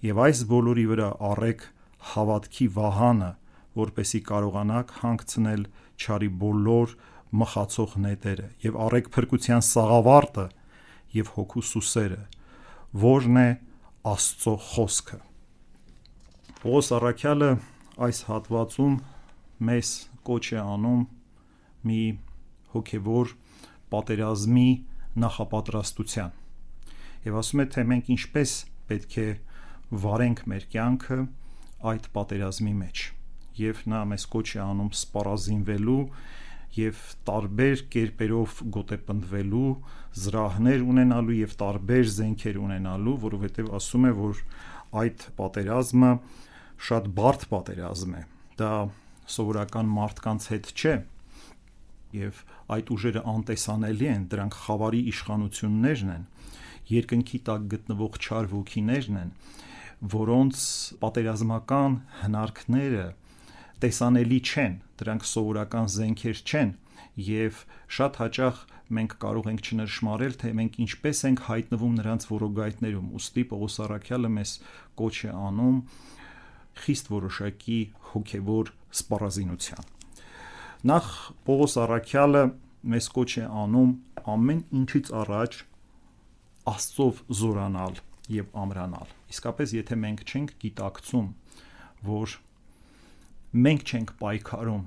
եւ 0.05 0.21
այս 0.27 0.41
բոլորի 0.51 0.85
վրա 0.91 1.09
առեք 1.31 1.63
հավատքի 2.11 2.67
վահանը, 2.77 3.29
որպեսի 3.77 4.21
կարողանաք 4.27 4.93
հանգցնել 5.01 5.63
չարի 5.97 6.29
բոլոր 6.43 6.93
մխացող 7.41 7.95
նետերը 8.05 8.47
եւ 8.63 8.77
առեք 8.87 9.09
փրկության 9.17 9.63
սաղավարտը 9.67 10.45
եւ 11.17 11.31
հոգու 11.37 11.63
սուսերը, 11.71 12.21
որն 13.07 13.41
է 13.41 13.47
Աստծո 14.07 14.53
խոսքը։ 14.63 15.17
Պողոս 16.61 16.89
Արաքյալը 16.97 17.49
այս 18.07 18.19
հատվածում 18.29 18.93
մեզ 19.67 19.89
կոչ 20.27 20.45
է 20.53 20.59
անում 20.61 21.01
մի 21.89 22.01
հոգևոր 22.75 23.33
պատերազմի 23.91 24.69
նախապատրաստության 25.23 26.31
եւ 27.27 27.37
ասում 27.41 27.63
է 27.63 27.67
թե 27.73 27.85
մենք 27.91 28.09
ինչպես 28.15 28.53
պետք 28.91 29.17
է 29.23 29.27
վարենք 29.91 30.41
մեր 30.51 30.65
կյանքը 30.73 31.19
այդ 31.91 32.09
պատերազմի 32.17 32.73
մեջ 32.81 33.03
եւ 33.57 33.83
նա 33.91 34.01
մեզ 34.11 34.25
կոչ 34.33 34.47
է 34.57 34.59
անում 34.63 34.89
սպառազինվելու 34.97 36.01
եւ 36.77 37.03
տարբեր 37.27 37.83
կերպերով 37.93 38.57
գոտեպնդվելու 38.75 39.69
զրահներ 40.23 40.83
ունենալու 40.91 41.37
եւ 41.37 41.53
տարբեր 41.61 42.09
զենքեր 42.17 42.59
ունենալու, 42.61 43.15
որովհետեւ 43.23 43.71
ասում 43.77 44.07
է, 44.07 44.11
որ 44.17 44.41
այդ 45.01 45.25
պատերազմը 45.37 46.11
շատ 46.87 47.09
բարդ 47.17 47.45
պատերազմ 47.53 48.17
է։ 48.17 48.21
Դա 48.61 48.71
սովորական 49.37 49.89
մարդկանց 49.97 50.49
հետ 50.53 50.71
չէ 50.77 50.95
եւ 52.17 52.43
այդ 52.77 52.91
ուժերը 52.95 53.23
անտեսանելի 53.33 54.07
են, 54.13 54.27
դրանք 54.31 54.59
խավարի 54.67 55.01
իշխանություններն 55.11 56.11
են, 56.13 56.27
երկնքի 56.87 57.39
տակ 57.47 57.65
գտնվող 57.73 58.19
չար 58.23 58.47
ոգիներն 58.53 59.17
են, 59.21 59.33
որոնց 59.97 60.57
պատերազմական 61.01 61.95
հնարքները 62.21 63.05
տեսանելի 63.81 64.39
չեն, 64.45 64.75
դրանք 65.01 65.25
սովորական 65.25 65.87
զենքեր 65.93 66.41
չեն 66.45 66.73
եւ 67.27 67.63
շատ 67.97 68.19
հաճախ 68.21 68.61
մենք 68.97 69.15
կարող 69.21 69.49
ենք 69.51 69.67
չնշмарել, 69.67 70.35
թե 70.41 70.51
մենք 70.57 70.77
ինչպես 70.85 71.21
ենք 71.27 71.41
հայտնվում 71.47 71.97
նրանց 71.97 72.27
որոգայթներում։ 72.29 73.09
Ոստի 73.17 73.43
Պողոս 73.51 73.77
Արաքյալը 73.87 74.31
մեզ 74.37 74.53
կոչ 75.01 75.15
է 75.27 75.31
անում 75.33 75.77
խիստ 76.77 77.11
որոշակի 77.17 77.79
հոգևոր 78.13 78.71
սպառազինության։ 79.01 79.91
Նախ 80.93 81.11
Պողոս 81.49 81.77
Արաքյալը 81.83 82.43
մեզ 82.93 83.11
կոչ 83.17 83.31
է 83.41 83.45
անում 83.65 83.93
ամեն 84.37 84.65
ինչից 84.81 85.13
առաջ 85.25 85.61
Աստծով 86.67 87.23
զորանալ 87.41 88.03
եւ 88.37 88.51
ամրանալ 88.63 89.16
իսկապես 89.33 89.73
եթե 89.77 89.97
մենք 90.03 90.23
չենք 90.27 90.53
գիտակցում 90.63 91.27
որ 92.07 92.35
մենք 93.67 93.83
չենք 93.87 94.11
պայքարում, 94.21 94.83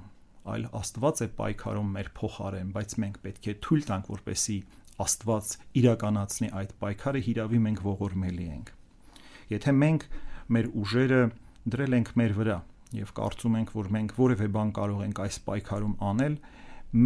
այլ 0.51 0.67
Աստված 0.81 1.21
է 1.25 1.29
պայքարում 1.41 1.89
մեր 1.97 2.09
փոխարեն, 2.17 2.73
բայց 2.77 2.95
մենք 3.03 3.17
պետք 3.25 3.49
է 3.51 3.55
թույլ 3.67 3.85
տանք, 3.91 4.11
որպեսի 4.15 4.57
Աստված 5.01 5.53
իրականացնի 5.81 6.51
այդ 6.61 6.75
պայքարը, 6.81 7.23
հիրավի 7.27 7.61
մենք 7.67 7.83
ողորմելի 7.87 8.47
ենք։ 8.51 8.73
Եթե 9.51 9.75
մենք 9.81 10.05
մեր 10.57 10.69
ուժերը 10.81 11.21
դրել 11.75 11.97
ենք 12.01 12.13
մեր 12.21 12.35
վրա 12.41 12.59
եւ 13.01 13.13
կարծում 13.17 13.57
ենք, 13.61 13.73
որ 13.81 13.89
մենք 13.97 14.15
որևէ 14.21 14.49
բան 14.57 14.71
կարող 14.81 15.03
ենք 15.07 15.23
այս 15.25 15.39
պայքարում 15.47 15.97
անել, 16.11 16.37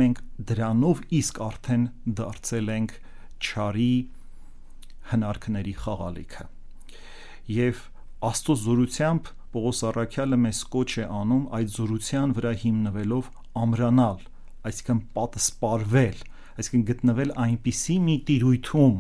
մենք 0.01 0.21
դրանով 0.51 1.03
իսկ 1.21 1.41
արդեն 1.45 1.85
դարձել 2.21 2.71
ենք 2.75 2.95
ճարի 3.45 3.93
հնարքների 5.13 5.75
խաղալիքը։ 5.85 6.47
Եվ 7.45 7.81
Աստծո 8.25 8.55
զորությամբ 8.57 9.27
Պողոս 9.53 9.81
Արաքյալը 9.85 10.37
մեզ 10.41 10.59
կոչ 10.73 10.91
է 11.03 11.03
անում 11.13 11.43
այդ 11.59 11.73
զորության 11.75 12.31
վրա 12.39 12.53
հիմնվելով 12.63 13.27
ամրանալ, 13.61 14.23
այսինքն 14.71 15.03
պատսպարվել, 15.19 16.23
այսինքն 16.63 16.87
գտնվել 16.91 17.35
այնպիսի 17.45 17.97
մի 18.07 18.15
տիրույթում, 18.31 18.97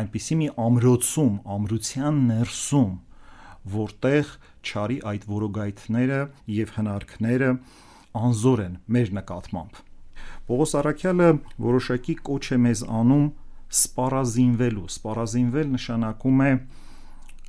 այնպիսի 0.00 0.38
մի 0.40 0.48
ամրոցում, 0.64 1.34
ամրության 1.56 2.22
ներսում, 2.30 2.94
որտեղ 3.74 4.32
ճարի 4.70 4.96
այդ 5.12 5.26
որոգայթները 5.34 6.20
եւ 6.54 6.72
հնարքները 6.78 7.50
անզոր 8.24 8.64
են 8.64 8.78
մեր 8.96 9.12
նկատմամբ։ 9.20 9.82
Պողոս 10.48 10.74
Արաքյալը 10.80 11.28
որոշակի 11.68 12.16
կոչ 12.24 12.44
է 12.56 12.58
մեզ 12.64 12.86
անում 13.04 13.28
սպառազինվելու։ 13.84 14.88
Սպառազինվել 14.94 15.70
նշանակում 15.76 16.42
է 16.48 16.50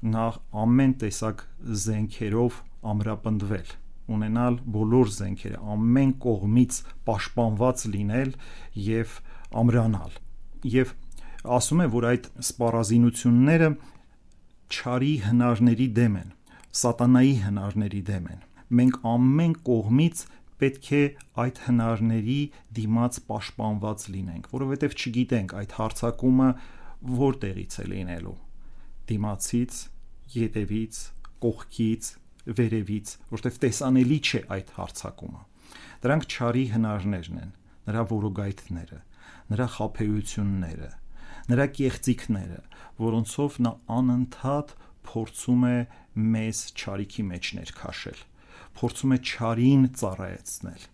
նախ 0.05 0.37
ամեն 0.65 0.93
տեսակ 1.01 1.41
զենքերով 1.85 2.59
ամրապնդվել 2.91 3.73
ունենալ 4.15 4.59
բոլոր 4.75 5.11
զենքերը 5.15 5.61
ամեն 5.75 6.11
կողմից 6.25 6.77
պաշտպանված 7.09 7.85
լինել 7.95 8.31
եւ 8.85 9.15
ամրանալ 9.61 10.17
եւ 10.75 10.93
ասում 11.57 11.83
է 11.85 11.87
որ 11.95 12.07
այդ 12.11 12.29
սպառազինությունները 12.45 13.69
ճարի 14.75 15.13
հնարների 15.25 15.87
դեմ 15.99 16.15
են 16.21 16.31
սատանայի 16.81 17.33
հնարների 17.45 18.01
դեմ 18.09 18.29
են 18.35 18.45
մենք 18.79 19.01
ամեն 19.15 19.57
կողմից 19.69 20.23
պետք 20.61 20.87
է 20.95 21.03
այդ 21.43 21.59
հնարների 21.65 22.39
դիմաց 22.77 23.19
պաշտպանված 23.29 24.05
լինենք 24.15 24.47
որովհետև 24.55 24.95
չգիտենք 24.95 25.55
այդ 25.61 25.75
հարցակումը 25.79 26.49
որտեղից 27.25 27.75
է 27.75 27.85
լինելու 27.91 28.37
դիմացից 29.11 29.81
ետևից, 30.35 30.99
կողքից, 31.45 32.09
վերևից, 32.57 33.11
որտեղ 33.33 33.59
տեսանելի 33.65 34.17
չէ 34.25 34.41
այդ 34.55 34.71
հարցակումը։ 34.77 35.41
Դրանք 36.05 36.27
ճարի 36.35 36.63
հնարներն 36.75 37.39
են, 37.41 37.51
նրա 37.89 38.03
որոգայթները, 38.11 38.99
նրա 39.53 39.67
խափեությունները, 39.75 40.89
նրա 41.51 41.65
կեղծիքները, 41.79 42.61
որոնցով 43.05 43.59
նա 43.65 43.71
անընդհատ 43.95 44.75
փորձում 45.05 45.65
է 45.69 45.77
մեզ 46.35 46.61
ճարիքի 46.81 47.25
մեջ 47.29 47.53
ներքաշել, 47.59 48.19
փորձում 48.79 49.15
է 49.15 49.19
ճարին 49.31 49.87
ծառայեցնել 50.01 50.85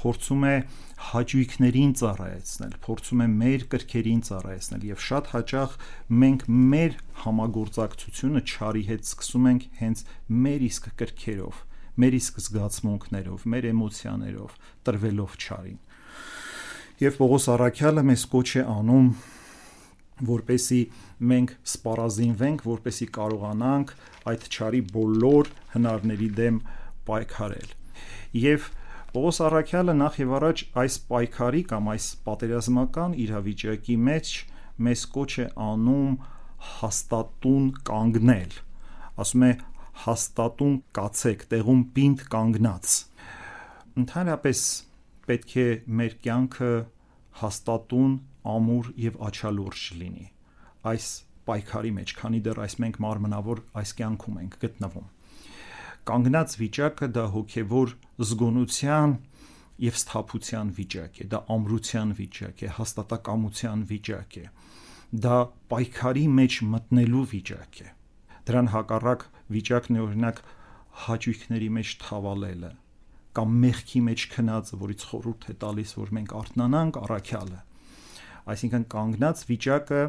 փորձում 0.00 0.44
է 0.50 0.54
հաճույքներին 1.10 1.92
ծառայեցնել, 2.00 2.74
փորձում 2.84 3.20
է 3.24 3.26
մեր 3.40 3.64
կրքերին 3.72 4.22
ծառայեցնել 4.28 4.86
եւ 4.90 5.02
շատ 5.06 5.30
հաճախ 5.34 5.74
մենք 6.22 6.44
մեր 6.72 6.96
համագործակցությունը 7.24 8.42
ճարի 8.52 8.84
հետ 8.90 9.10
սկսում 9.10 9.50
ենք 9.50 9.66
հենց 9.80 10.04
մեր 10.46 10.64
իսկ 10.70 10.88
կրքերով, 11.00 11.60
մեր 12.00 12.16
իսկ 12.20 12.40
զգացմունքներով, 12.46 13.44
մեր 13.54 13.68
էմոցիաներով, 13.70 14.56
տրվելով 14.88 15.36
ճարին։ 15.44 15.78
Եվ 17.00 17.14
Պողոս 17.20 17.46
Արաքյալը 17.56 18.02
մեզ 18.10 18.24
կոչ 18.28 18.48
է 18.60 18.64
անում 18.68 19.06
որպեսի 20.30 20.80
մենք 21.30 21.54
սպառազինվենք, 21.70 22.64
որպեսի 22.68 23.06
կարողանանք 23.16 23.94
այդ 24.30 24.44
ճարի 24.56 24.82
բոլոր 24.92 25.50
հնարների 25.74 26.28
դեմ 26.40 26.58
պայքարել։ 27.08 27.72
Եվ 28.40 28.68
Պողոս 29.10 29.40
Արաքյալը 29.42 29.94
նախ 29.98 30.16
եւ 30.20 30.32
առաջ 30.36 30.60
այս 30.80 30.96
պայքարի 31.10 31.60
կամ 31.70 31.88
այս 31.90 32.04
պատերազմական 32.26 33.16
իրավիճակի 33.24 33.96
մեջ 34.06 34.34
մեզ 34.86 35.02
կոչ 35.16 35.32
է 35.42 35.46
անում 35.64 36.12
հաստատուն 36.68 37.66
կանգնել։ 37.90 38.54
Ասում 39.24 39.46
է 39.48 39.50
հաստատուն 40.04 40.78
կացեք, 41.00 41.44
տեղում 41.50 41.82
պինդ 41.98 42.24
կանգնած։ 42.36 42.96
Ընդհանրապես 44.04 44.64
պետք 45.26 45.58
է 45.58 45.68
մեր 46.00 46.18
կյանքը 46.30 46.72
հաստատուն, 47.42 48.18
ամուր 48.54 48.92
եւ 49.10 49.22
աչալուրջ 49.26 49.88
լինի։ 50.04 50.28
Այս 50.94 51.12
պայքարի 51.50 51.96
մեջ, 51.98 52.18
քանի 52.22 52.44
դեռ 52.46 52.66
այս 52.68 52.82
մենք 52.86 53.02
մարմնավոր 53.10 53.64
այս 53.82 53.98
կյանքում 53.98 54.44
ենք 54.46 54.62
գտնվում 54.66 55.16
կանգնած 56.08 56.56
վիճակը 56.60 57.08
դա 57.16 57.24
հոգևոր 57.34 57.94
զգոնության 58.30 59.14
եւ 59.80 59.98
սթափության 60.00 60.72
վիճակ 60.76 61.20
է, 61.20 61.26
դա 61.32 61.40
ամրության 61.54 62.12
վիճակ 62.20 62.64
է, 62.64 62.70
հաստատակամության 62.80 63.84
վիճակ 63.90 64.36
է։ 64.40 64.44
Դա 65.24 65.36
պայքարի 65.72 66.26
մեջ 66.40 66.58
մտնելու 66.74 67.24
վիճակ 67.34 67.80
է։ 67.84 67.88
Դրան 68.50 68.70
հակառակ 68.74 69.26
վիճակն 69.56 69.96
է 70.00 70.04
օրինակ 70.04 70.44
հաճույքների 71.06 71.70
մեջ 71.80 71.96
թավալելը 72.04 72.72
կամ 73.36 73.52
մեղքի 73.62 74.00
մեջ 74.06 74.22
քնածը, 74.34 74.76
որից 74.80 75.02
խորհուրդ 75.10 75.44
է 75.50 75.54
տալիս, 75.62 75.90
որ 76.00 76.08
մենք 76.16 76.32
արթնանանք 76.40 76.96
առաքյալը։ 77.00 77.60
Այսինքն 78.50 78.86
կանգնած 78.94 79.42
վիճակը 79.50 80.00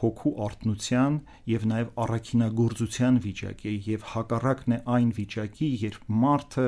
հոգու 0.00 0.32
արտնության 0.46 1.16
եւ 1.50 1.64
նաեւ 1.70 1.88
առաքինագործության 2.04 3.20
վիճակ 3.26 3.64
է 3.68 3.72
եւ 3.90 4.04
հակառակն 4.14 4.74
է 4.76 4.78
այն 4.96 5.10
վիճակի, 5.20 5.70
երբ 5.84 6.10
մարդը 6.24 6.66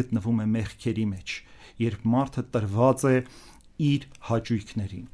գտնվում 0.00 0.42
է 0.44 0.46
մեղքերի 0.56 1.06
մեջ, 1.12 1.36
երբ 1.86 2.08
մարդը 2.16 2.44
տրված 2.56 3.04
է 3.12 3.16
իր 3.90 4.08
հաճույքներին։ 4.30 5.06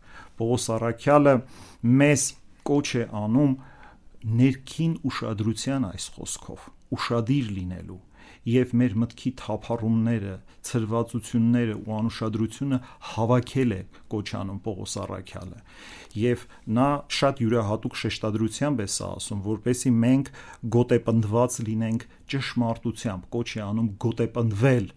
Պողոս 0.42 0.68
Արաքյալը 0.76 1.34
մեզ 2.02 2.24
կոչ 2.66 2.88
է 3.02 3.04
անում 3.22 3.54
ներքին 4.42 4.96
ուշադրության 5.08 5.86
այս 5.92 6.08
խոսքով, 6.16 6.66
ուշադիր 6.98 7.54
լինելու 7.58 8.00
եւ 8.48 8.72
մեր 8.74 8.94
մտքի 9.02 9.30
թափառումները, 9.38 10.32
ցրվածությունները 10.66 11.74
ու 11.78 11.94
անուշադրությունը 11.98 12.78
հավաքել 13.12 13.74
է 13.76 13.80
կոչանում 14.14 14.60
Պողոս 14.66 14.94
Արաքյալը 15.02 15.60
եւ 16.22 16.44
նա 16.78 16.88
շատ 17.18 17.42
յուրահատուկ 17.42 17.98
շեշտադրությամբ 18.02 18.82
է 18.82 18.88
սա 18.94 19.08
ասում 19.22 19.42
որպեսի 19.46 19.92
մենք 20.02 20.30
գոտեպնդված 20.76 21.58
լինենք 21.68 22.06
ճշմարտությամբ 22.34 23.28
կոչ 23.36 23.48
է 23.52 23.62
անում 23.66 23.90
գոտեպնդվել 24.06 24.88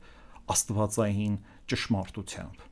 աստվածային 0.55 1.38
ճշմարտությամբ 1.71 2.65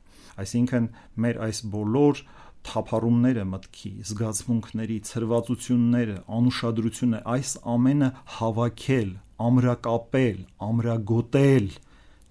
այսինքն 0.44 0.88
մեր 1.24 1.40
այս 1.48 1.62
բոլոր 1.74 2.22
թափառումները 2.64 3.44
մտքի, 3.50 3.90
զգացմունքների, 4.08 4.96
ցրվածությունները, 5.08 6.16
անուշադրությունը, 6.38 7.20
այս 7.34 7.50
ամենը 7.74 8.08
հավաքել, 8.38 9.10
ամրակապել, 9.48 10.38
ամրագոտել 10.68 11.68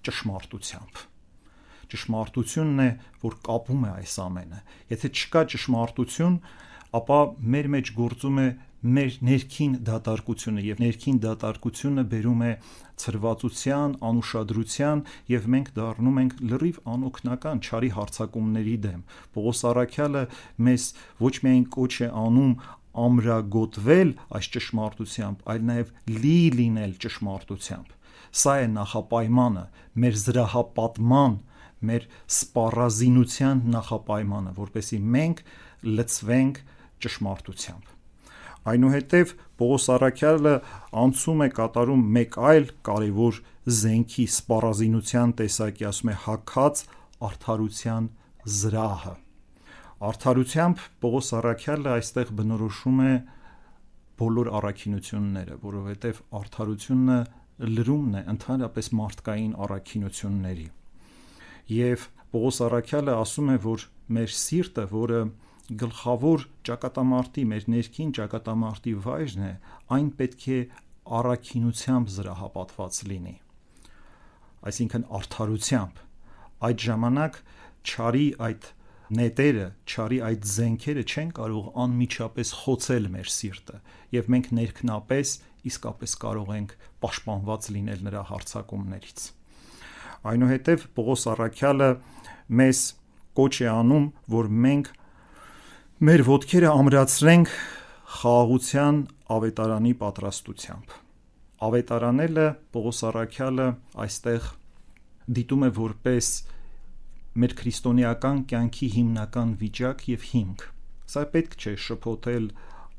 ճշմարտությամբ։ 0.08 1.02
Ճշմարտությունն 1.94 2.84
է, 2.84 2.88
որ 3.24 3.36
կապում 3.46 3.84
է 3.84 3.90
այս 3.94 4.14
ամենը։ 4.24 4.60
Եթե 4.94 5.10
չկա 5.14 5.42
ճշմարտություն, 5.54 6.38
ապա 6.98 7.18
մեր 7.54 7.70
մեջ 7.74 7.92
գործում 7.98 8.40
է 8.42 8.48
մեր 8.84 9.14
ներքին 9.24 9.76
դատարկությունը 9.88 10.62
եւ 10.64 10.80
ներքին 10.82 11.18
դատարկությունը 11.24 12.02
բերում 12.10 12.42
է 12.44 12.50
ցրվածության, 13.00 13.94
անուշադրության 14.08 15.02
եւ 15.32 15.46
մենք 15.54 15.70
դառնում 15.78 16.20
ենք 16.24 16.34
լրիվ 16.52 16.80
անօքնական 16.94 17.62
չարի 17.64 17.90
հարցակումների 17.96 18.76
դեմ։ 18.84 19.00
Պողոս 19.34 19.62
Արաքյալը 19.70 20.24
մեզ 20.68 20.88
ոչ 21.24 21.34
միայն 21.46 21.64
կոչ 21.78 21.92
է 22.04 22.10
անում 22.24 22.52
ամրագոտվել 23.04 24.12
այս 24.38 24.50
ճշմարտությամբ, 24.54 25.40
այլ 25.54 25.64
նաև 25.70 25.94
լի 26.20 26.36
լինել 26.60 26.92
ճշմարտությամբ։ 27.04 27.96
Սա 28.34 28.54
է 28.60 28.68
նախապայմանը, 28.74 29.64
մեր 30.04 30.20
զրահապատման, 30.24 31.34
մեր 31.90 32.06
սպառազինության 32.38 33.64
նախապայմանը, 33.74 34.54
որպեսի 34.60 35.02
մենք 35.18 35.42
լցվենք 35.98 36.62
ճշմարտությամբ։ 37.04 37.93
Այնուհետև 38.72 39.34
Պողոս 39.60 39.88
Արաքյալը 39.94 40.54
անցում 41.04 41.42
է 41.44 41.48
կատարում 41.58 42.06
մեկ 42.18 42.38
այլ 42.52 42.70
կարևոր 42.88 43.42
զենքի 43.80 44.24
սպառազինության 44.34 45.36
տեսակի, 45.42 45.90
ասում 45.90 46.14
է 46.14 46.16
հակած 46.24 46.86
արդարության 47.28 48.08
զրահը 48.54 49.14
Արդարությամբ 50.04 50.80
Պողոս 51.00 51.28
Արաքյալը 51.38 51.90
այստեղ 51.94 52.30
բնորոշում 52.38 52.98
է 53.04 53.12
բոլոր 54.20 54.48
առաքինությունները, 54.58 55.54
որովհետև 55.62 56.18
արդարությունը 56.40 57.18
լրումն 57.76 58.18
է 58.18 58.22
ընդհանրապես 58.34 58.90
մարդկային 59.00 59.54
առաքինությունների։ 59.64 60.66
Եվ 61.76 62.04
Պողոս 62.34 62.60
Արաքյալը 62.66 63.16
ասում 63.22 63.54
է, 63.54 63.56
որ 63.64 63.86
մեր 64.18 64.34
սիրտը, 64.44 64.86
որը 64.92 65.20
գլխավոր 65.64 66.44
ճակատամարտի, 66.68 67.42
մեր 67.50 67.66
ներքին 67.72 68.10
ճակատամարտի 68.18 68.94
վայրն 69.04 69.44
է, 69.48 69.52
այն 69.96 70.08
պետք 70.18 70.46
է 70.54 70.58
առաքինությամբ 71.18 72.10
զրահապատված 72.14 72.98
լինի։ 73.10 73.34
Այսինքն 74.64 75.06
արդարությամբ։ 75.18 76.02
Այդ 76.68 76.84
ժամանակ 76.84 77.38
ճարի 77.84 78.26
այդ 78.44 78.68
նետերը, 79.14 79.64
ճարի 79.94 80.18
այդ 80.28 80.46
զենքերը 80.48 81.04
չեն 81.04 81.32
կարող 81.36 81.66
անմիջապես 81.84 82.52
խոցել 82.64 83.08
մեր 83.14 83.30
սիրտը, 83.34 83.80
եւ 84.16 84.30
մենք 84.34 84.50
ներքնապես 84.58 85.32
իսկապես 85.70 86.14
կարող 86.24 86.52
ենք 86.54 86.74
պաշտպանված 87.04 87.68
լինել 87.74 88.04
նրա 88.08 88.22
հարցակումներից։ 88.30 89.24
Այնուհետև 90.24 90.86
Պողոս 90.96 91.24
Արաքյալը 91.34 91.90
մեզ 92.60 92.80
կոչ 93.36 93.54
է 93.60 93.68
անում, 93.74 94.06
որ 94.34 94.50
մենք 94.64 94.90
մեր 96.02 96.24
ոտքերը 96.26 96.70
ամրացրենք 96.74 97.50
խաղաղության 98.14 98.96
ավետարանի 99.30 99.92
պատրաստությամբ։ 100.00 100.96
Ավետարանելը 101.66 102.46
Պողոս 102.74 103.02
Արաքյալը 103.10 103.66
այստեղ 104.02 104.48
դիտում 105.38 105.62
է 105.62 105.70
որպես 105.78 106.32
մեր 107.44 107.56
քրիստոնեական 107.62 108.42
կյանքի 108.50 108.90
հիմնական 108.96 109.54
վիճակ 109.62 110.04
եւ 110.10 110.26
հիմք։ 110.34 110.66
Սա 111.14 111.24
պետք 111.30 111.56
չէ 111.62 111.76
շփոթել 111.86 112.50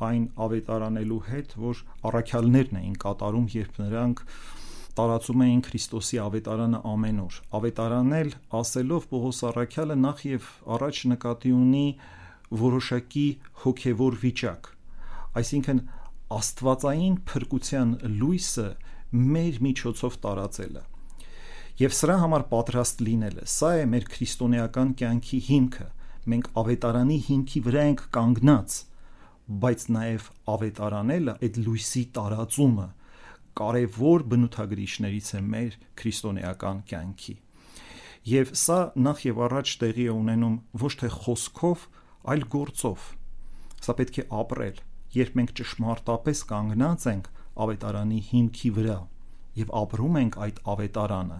այն 0.07 0.23
ավետարանելու 0.47 1.21
հետ, 1.35 1.55
որ 1.67 1.85
առաքյալներն 2.07 2.79
էին 2.79 2.97
կատարում, 3.03 3.47
երբ 3.59 3.79
նրանք 3.83 4.27
տարածում 4.95 5.41
էին 5.43 5.61
Քրիստոսի 5.67 6.17
ավետարանը 6.23 6.79
ամեն 6.95 7.23
օր։ 7.27 7.37
Ավետարանել 7.59 8.29
ասելով 8.55 9.07
Պողոս 9.11 9.39
Արաքյալը 9.51 9.95
նախ 9.99 10.21
եւ 10.31 10.51
առաջ 10.75 11.07
նկատի 11.11 11.51
ունի 11.59 11.87
որոշակի 12.65 13.27
հոգեվոր 13.65 14.19
վիճակ։ 14.25 14.73
Այսինքն 15.41 15.85
աստվածային 16.39 17.15
փրկության 17.29 17.95
լույսը 18.19 18.67
մեր 19.35 19.63
միջոցով 19.69 20.19
տարածելը 20.25 20.83
Եվ 21.75 21.91
սրա 21.91 22.13
համար 22.21 22.43
պատրաստ 22.47 23.01
լինելը, 23.03 23.45
սա 23.51 23.69
է 23.81 23.87
մեր 23.91 24.05
քրիստոնեական 24.13 24.91
կյանքի 24.99 25.39
հիմքը։ 25.47 25.87
Մենք 26.31 26.45
ավետարանի 26.61 27.17
հիմքի 27.25 27.61
վրա 27.65 27.81
ենք 27.89 28.03
կանգնած, 28.15 28.75
բայց 29.63 29.83
նաև 29.95 30.29
ավետարանելը 30.53 31.35
այդ 31.47 31.59
լույսի 31.65 32.03
տարածումը 32.15 32.85
կարևոր 33.59 34.25
բնութագրիչներից 34.31 35.33
է 35.35 35.41
մեր 35.51 35.75
քրիստոնեական 35.99 36.79
կյանքի։ 36.95 37.35
Եվ 38.31 38.55
սա 38.63 38.79
նախ 38.95 39.27
եւ 39.27 39.43
առաջ 39.51 39.75
տեղի 39.83 40.07
է 40.07 40.15
ունենում 40.15 40.55
ոչ 40.85 40.93
թե 41.03 41.11
խոսքով, 41.19 41.85
այլ 42.33 42.45
գործով։ 42.55 43.07
Սա 43.85 43.95
պետք 43.99 44.19
է 44.21 44.25
ապրել, 44.41 44.77
երբ 45.15 45.35
մենք 45.39 45.51
ճշմարտապես 45.59 46.41
կանգնած 46.51 47.07
ենք 47.11 47.27
ավետարանի 47.65 48.21
հիմքի 48.29 48.71
վրա 48.75 48.97
եւ 49.55 49.71
ապրում 49.79 50.17
ենք 50.21 50.37
այդ 50.45 50.57
ավետարանը 50.73 51.37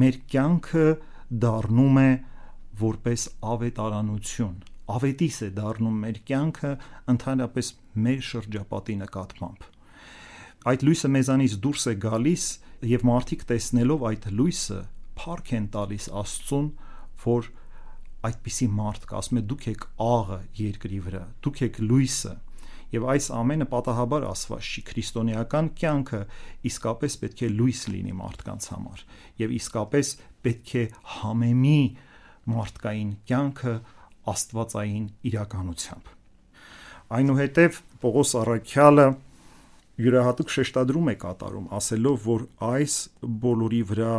մեր 0.00 0.18
կյանքը 0.32 0.84
դառնում 1.44 1.98
է 2.00 2.10
որպես 2.80 3.24
ավետարանություն 3.50 4.54
ավետիս 4.94 5.36
է 5.46 5.48
դառնում 5.58 5.98
մեր 6.04 6.20
կյանքը 6.30 6.70
ընդհանրապես 7.14 7.70
մեր 8.06 8.24
շրջապատի 8.30 8.96
նկատմամբ 9.02 9.68
այդ 10.70 10.86
լույսը 10.88 11.10
մեզանից 11.16 11.58
դուրս 11.66 11.84
է 11.90 11.94
գալիս 12.04 12.46
եւ 12.94 13.04
մարդիկ 13.10 13.44
տեսնելով 13.50 14.06
այդ 14.10 14.26
լույսը 14.40 14.80
փառք 15.20 15.52
են 15.60 15.66
տալիս 15.76 16.08
Աստծուն 16.20 16.68
որ 17.24 17.48
այդպիսի 18.28 18.68
մարդ 18.76 19.08
կա 19.10 19.18
ասում 19.20 19.40
է 19.40 19.42
դուք 19.50 19.66
եք 19.70 19.84
աղը 20.06 20.38
երկրի 20.60 21.00
վրա 21.06 21.24
դուք 21.46 21.60
եք 21.70 21.82
լույսը 21.90 22.36
Եվ 22.90 23.04
այս 23.06 23.26
ամենը 23.38 23.66
պատահաբար 23.70 24.24
ասված 24.26 24.68
չի 24.70 24.82
քրիստոնեական 24.88 25.66
կյանքը 25.78 26.18
իսկապես 26.70 27.16
պետք 27.22 27.42
է 27.46 27.50
լույս 27.54 27.82
լինի 27.94 28.14
մարդկանց 28.18 28.66
համար 28.72 29.04
եւ 29.42 29.52
իսկապես 29.60 30.10
պետք 30.46 30.72
է 30.80 30.82
համեմի 31.20 31.82
մարդկային 32.50 33.12
կյանքը 33.30 33.74
աստվածային 34.34 35.06
իրականությամբ 35.30 36.10
այնուհետև 37.20 37.78
Պողոս 38.02 38.34
Արաքյալը 38.40 39.06
յուրահատուկ 40.00 40.52
շեշտադրում 40.56 41.08
է 41.10 41.14
կատարում 41.22 41.70
ասելով 41.78 42.26
որ 42.26 42.44
այս 42.70 42.98
բոլորի 43.46 43.80
վրա 43.90 44.12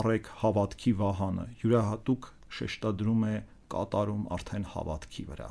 առեք 0.00 0.30
հավատքի 0.42 0.92
վահանը 1.00 1.46
յուրահատուկ 1.62 2.28
շեշտադրում 2.58 3.26
է 3.30 3.34
կատարում 3.70 4.28
արդեն 4.38 4.70
հավատքի 4.74 5.26
վրա 5.30 5.50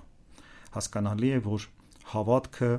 հասկանալի 0.75 1.29
է 1.35 1.39
որ 1.45 1.65
հավատքը 2.13 2.69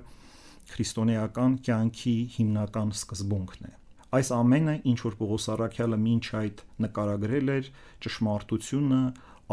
քրիստոնեական 0.70 1.56
կյանքի 1.66 2.14
հիմնական 2.36 2.92
սկզբունքն 2.94 3.66
է։ 3.70 3.72
Այս 4.18 4.30
ամենը, 4.34 4.74
ինչ 4.90 4.98
որ 5.06 5.16
Պողոս 5.20 5.46
Արաքյալը 5.54 5.98
մինչ 6.04 6.24
այդ 6.40 6.62
նկարագրել 6.84 7.52
էր, 7.54 7.70
ճշմարտությունը, 8.06 9.00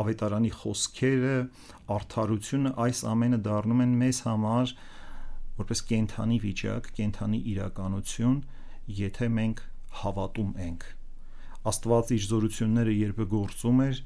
ավետարանի 0.01 0.51
խոսքերը, 0.57 1.35
արդարությունը, 1.97 2.71
այս 2.85 3.01
ամենը 3.13 3.39
դառնում 3.47 3.83
են 3.85 3.95
մեզ 4.01 4.21
համար 4.27 4.73
որպես 5.57 5.83
կենթանի 5.89 6.37
վիճակ, 6.45 6.89
կենթանի 6.97 7.39
իրականություն, 7.53 8.37
եթե 8.97 9.29
մենք 9.37 9.63
հավատում 10.01 10.51
ենք։ 10.67 10.87
Աստված 11.67 12.11
իր 12.17 12.27
զորությունները 12.31 12.93
երբ 12.97 13.23
գործում 13.33 13.81
էր, 13.87 14.01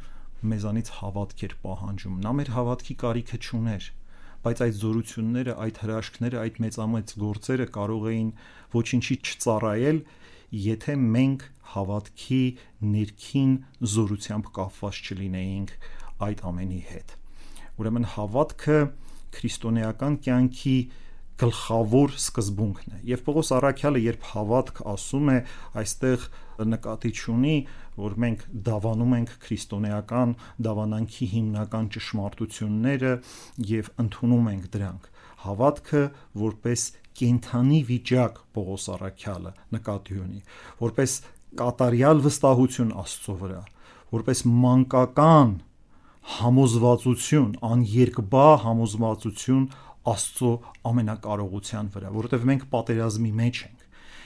մեզանից 0.52 0.92
հավատք 1.02 1.44
էր 1.48 1.56
պահանջում։ 1.66 2.22
Նա 2.26 2.32
մեր 2.42 2.50
հավատքի 2.58 2.96
կարիքը 3.02 3.40
չուներ 3.42 3.90
բայց 4.42 4.62
այդ 4.66 4.78
զորությունները, 4.82 5.54
այդ 5.62 5.80
հրաշքները, 5.82 6.38
այդ 6.42 6.56
մեծամեծ 6.64 7.12
գործերը 7.22 7.66
կարող 7.76 8.06
էին 8.12 8.30
ոչինչի 8.74 9.18
չծառայել, 9.22 10.00
եթե 10.62 10.96
մենք 11.02 11.44
հավատքի 11.74 12.42
ներքին 12.96 13.52
զորությամբ 13.92 14.50
կապված 14.58 15.02
չլինեինք 15.12 15.76
այդ 16.26 16.42
ամենի 16.52 16.82
հետ։ 16.90 17.14
Ուրեմն 17.82 18.08
հավատքը 18.16 18.80
քրիստոնեական 19.38 20.18
կյանքի 20.26 20.76
գլխավոր 21.42 22.16
սկզբունքն 22.20 22.96
է։ 22.96 23.00
Եվ 23.12 23.22
Պողոս 23.26 23.52
Արաքյալը 23.58 24.02
երբ 24.04 24.26
հավատք 24.32 24.82
ասում 24.92 25.32
է, 25.32 25.38
այստեղ 25.82 26.26
նկատի 26.72 27.12
ունի, 27.34 27.56
որ 28.02 28.18
մենք 28.24 28.44
դավանում 28.68 29.16
ենք 29.18 29.32
քրիստոնեական 29.46 30.36
դավանանքի 30.68 31.28
հիմնական 31.32 31.90
ճշմարտությունները 31.96 33.14
եւ 33.72 33.90
ընդունում 34.04 34.52
ենք 34.52 34.70
դրանք։ 34.76 35.10
Հավատքը 35.42 36.04
որպես 36.42 36.86
կենթանի 37.22 37.80
վիճակ 37.90 38.40
Պողոս 38.56 38.88
Արաքյալը 38.96 39.52
նկատի 39.76 40.20
ունի, 40.22 40.42
որպես 40.82 41.18
կատարյալ 41.62 42.24
վստահություն 42.26 42.94
Աստծո 43.02 43.36
վրա, 43.42 43.62
որպես 44.16 44.44
մանկական 44.62 45.52
համոզվածություն, 46.38 47.54
աներկբա 47.66 48.48
համոզվածություն 48.62 49.66
Աստծո 50.02 50.52
ամենակարողության 50.90 51.90
վրա, 51.94 52.12
որովհետև 52.16 52.46
մենք 52.50 52.64
պատերազմի 52.72 53.32
մեջ 53.38 53.62
ենք։ 53.68 53.82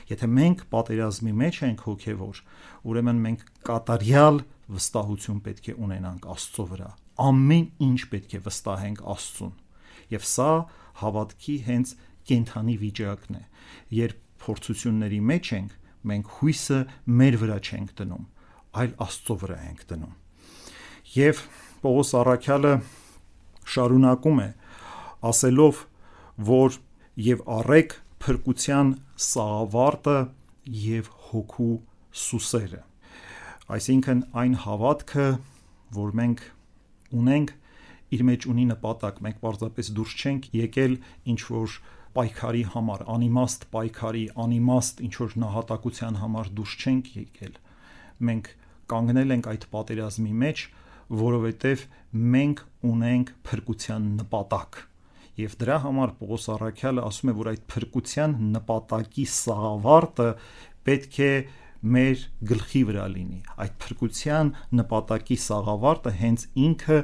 Եթե 0.05 0.27
մենք 0.35 0.59
պատերազմի 0.71 1.33
մեջ 1.41 1.59
ենք 1.65 1.83
հոգևոր, 1.85 2.41
ուրեմն 2.85 3.21
մենք 3.25 3.45
կատարյալ 3.67 4.37
վստահություն 4.75 5.39
պետք 5.45 5.69
է 5.71 5.75
ունենանք 5.85 6.27
Աստծո 6.35 6.65
վրա։ 6.71 6.89
Ամեն 7.25 7.65
ինչ 7.85 7.99
պետք 8.11 8.35
է 8.35 8.41
վստահենք 8.45 9.01
Աստծուն։ 9.15 9.53
Եվ 10.15 10.27
սա 10.29 10.51
հավատքի 11.01 11.55
հենց 11.65 11.93
կենթանի 12.29 12.75
վիճակն 12.85 13.39
է։ 13.39 13.43
Երբ 13.99 14.21
փորձությունների 14.45 15.19
մեջ 15.31 15.51
ենք, 15.55 15.71
մենք 16.05 16.33
հույսը 16.39 16.79
մեր 17.19 17.37
վրա 17.41 17.57
չենք 17.65 17.93
դնում, 17.99 18.25
այլ 18.81 18.93
Աստծո 19.05 19.37
վրա 19.41 19.57
ենք 19.65 19.85
դնում։ 19.89 20.13
Եվ 21.15 21.41
Պողոս 21.85 22.11
Արաքյալը 22.21 22.73
շարունակում 23.75 24.41
է 24.45 24.49
ասելով, 25.31 25.85
որ 26.49 26.79
եւ 27.25 27.43
առեք 27.57 27.95
փրկության 28.25 28.91
սաղավարտը 29.25 30.17
եւ 30.85 31.09
հոգու 31.29 31.75
սուսերը։ 32.25 32.81
Այսինքն 33.75 34.23
այն 34.41 34.55
հավատքը, 34.65 35.27
որ 35.95 36.15
մենք 36.19 36.41
ունենք, 37.19 37.53
իր 38.15 38.23
մեջ 38.29 38.47
ունի 38.51 38.65
նպատակ։ 38.71 39.21
Մենք 39.25 39.39
պարզապես 39.43 39.91
դուրս 39.97 40.15
չենք 40.21 40.47
եկել 40.59 40.97
ինչ 41.33 41.39
որ 41.49 41.77
պայքարի 42.15 42.63
համար, 42.75 43.05
անիմաստ 43.15 43.67
պայքարի, 43.75 44.25
անիմաստ 44.45 45.01
ինչ 45.05 45.13
որ 45.21 45.37
նահատակության 45.45 46.19
համար 46.21 46.51
դուրս 46.59 46.75
չենք 46.85 47.09
եկել։ 47.19 47.55
Մենք 48.29 48.51
կանգնել 48.95 49.35
ենք 49.35 49.49
այդ 49.51 49.69
պատերազմի 49.75 50.35
մեջ, 50.45 50.65
որովհետև 51.25 51.87
մենք 52.35 52.61
ունենք 52.95 53.33
փրկության 53.49 54.11
նպատակ 54.21 54.83
Եվ 55.35 55.55
դրա 55.59 55.77
համար 55.83 56.15
Պողոս 56.21 56.45
Արաքյալը 56.53 57.05
ասում 57.09 57.31
է, 57.31 57.35
որ 57.35 57.51
այդ 57.51 57.63
փրկության 57.73 58.35
նպատակի 58.55 59.25
սաղավարտը 59.35 60.27
պետք 60.87 61.17
է 61.25 61.31
մեր 61.95 62.21
գլխի 62.49 62.81
վրա 62.89 63.05
լինի 63.13 63.39
այդ 63.65 63.75
փրկության 63.83 64.49
նպատակի 64.79 65.37
սաղավարտը 65.43 66.13
հենց 66.21 66.45
ինքը 66.65 66.97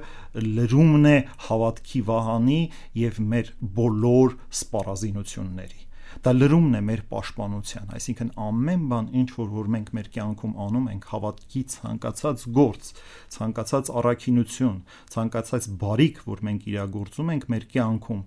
լրումն 0.48 1.10
է 1.12 1.16
հավատքի 1.48 2.02
վահանի 2.08 2.60
եւ 3.02 3.20
մեր 3.34 3.52
բոլոր 3.78 4.36
սպառազինությունների 4.62 5.86
Դա 6.22 6.32
լրումն 6.38 6.78
է 6.78 6.80
մեր 6.86 7.00
պաշտպանության, 7.10 7.88
այսինքն 7.98 8.28
ամեն 8.46 8.82
բան, 8.92 9.06
ինչ 9.22 9.30
որ 9.34 9.48
որ 9.56 9.70
մենք 9.74 9.88
մեր 9.98 10.10
կյանքում 10.14 10.52
անում 10.66 10.84
ենք, 10.92 11.08
հավատքի 11.10 11.62
ցանկացած 11.74 12.44
գործ, 12.58 12.90
ցանկացած 13.34 13.90
առաքինություն, 14.02 14.76
ցանկացած 15.16 15.68
բարիք, 15.82 16.22
որ 16.30 16.44
մենք 16.46 16.68
իրագործում 16.70 17.32
ենք 17.34 17.48
մեր 17.54 17.66
կյանքում, 17.74 18.22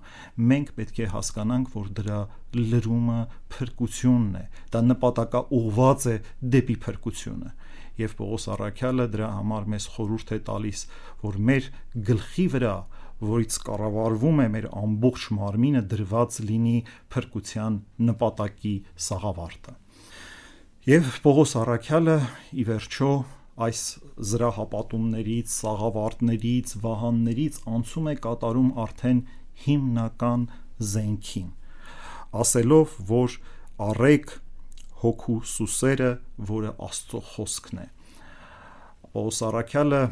մենք 0.51 0.73
պետք 0.75 0.99
է 1.05 1.09
հասկանանք, 1.15 1.71
որ 1.79 1.93
դրա 2.01 2.19
լրումը 2.59 3.21
փրկությունն 3.55 4.35
է։ 4.43 4.45
Դա 4.75 4.83
նպատակաուղված 4.91 6.09
է 6.11 6.17
դեպի 6.57 6.77
փրկությունը 6.83 7.55
եւ 7.95 8.15
Պողոս 8.19 8.49
Արաքյալը 8.51 9.05
դրա 9.15 9.29
համար 9.39 9.67
մեզ 9.71 9.85
խորհուրդ 9.95 10.33
է 10.35 10.39
տալիս, 10.49 10.81
որ 11.23 11.37
մեր 11.51 11.69
գլխի 12.09 12.47
վրա 12.55 12.75
որից 13.23 13.57
կառավարվում 13.69 14.43
է 14.45 14.47
մեր 14.55 14.67
ամբողջ 14.81 15.25
մարմինը 15.39 15.83
դրված 15.93 16.39
լինի 16.49 16.77
փրկության 17.15 17.79
նպատակի 18.11 18.75
սաղավարտը։ 19.07 19.75
Եվ 20.85 21.07
Պողոս 21.25 21.55
Արաքյալը 21.63 22.17
ի 22.61 22.65
վերջո 22.69 23.11
այս 23.65 23.81
զրահապատումներից, 24.31 25.53
սաղավարտներից, 25.55 26.75
վահաններից 26.85 27.59
անցում 27.71 28.11
է 28.11 28.15
կատարում 28.27 28.71
արդեն 28.85 29.21
հիմնական 29.65 30.47
զենքին, 30.93 31.49
ասելով, 32.43 32.97
որ 33.15 33.39
առեք 33.89 34.35
հոգու 35.05 35.39
սուսերը, 35.55 36.11
որը 36.51 36.75
Աստծո 36.89 37.21
խոսքն 37.31 37.83
է։ 37.85 37.89
Պողոս 39.15 39.41
Արաքյալը 39.49 40.03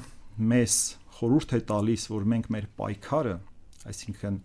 մեզ 0.52 0.76
խորհուրդ 1.22 1.52
է 1.54 1.58
տալիս, 1.68 2.04
որ 2.10 2.24
մենք 2.32 2.46
մեր 2.50 2.64
պայքարը, 2.82 3.34
այսինքն 3.86 4.38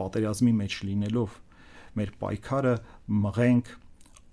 պատերազմի 0.00 0.52
մեջ 0.58 0.78
լինելով, 0.88 1.34
մեր 1.94 2.10
պայքարը 2.18 2.72
մղենք 3.24 3.68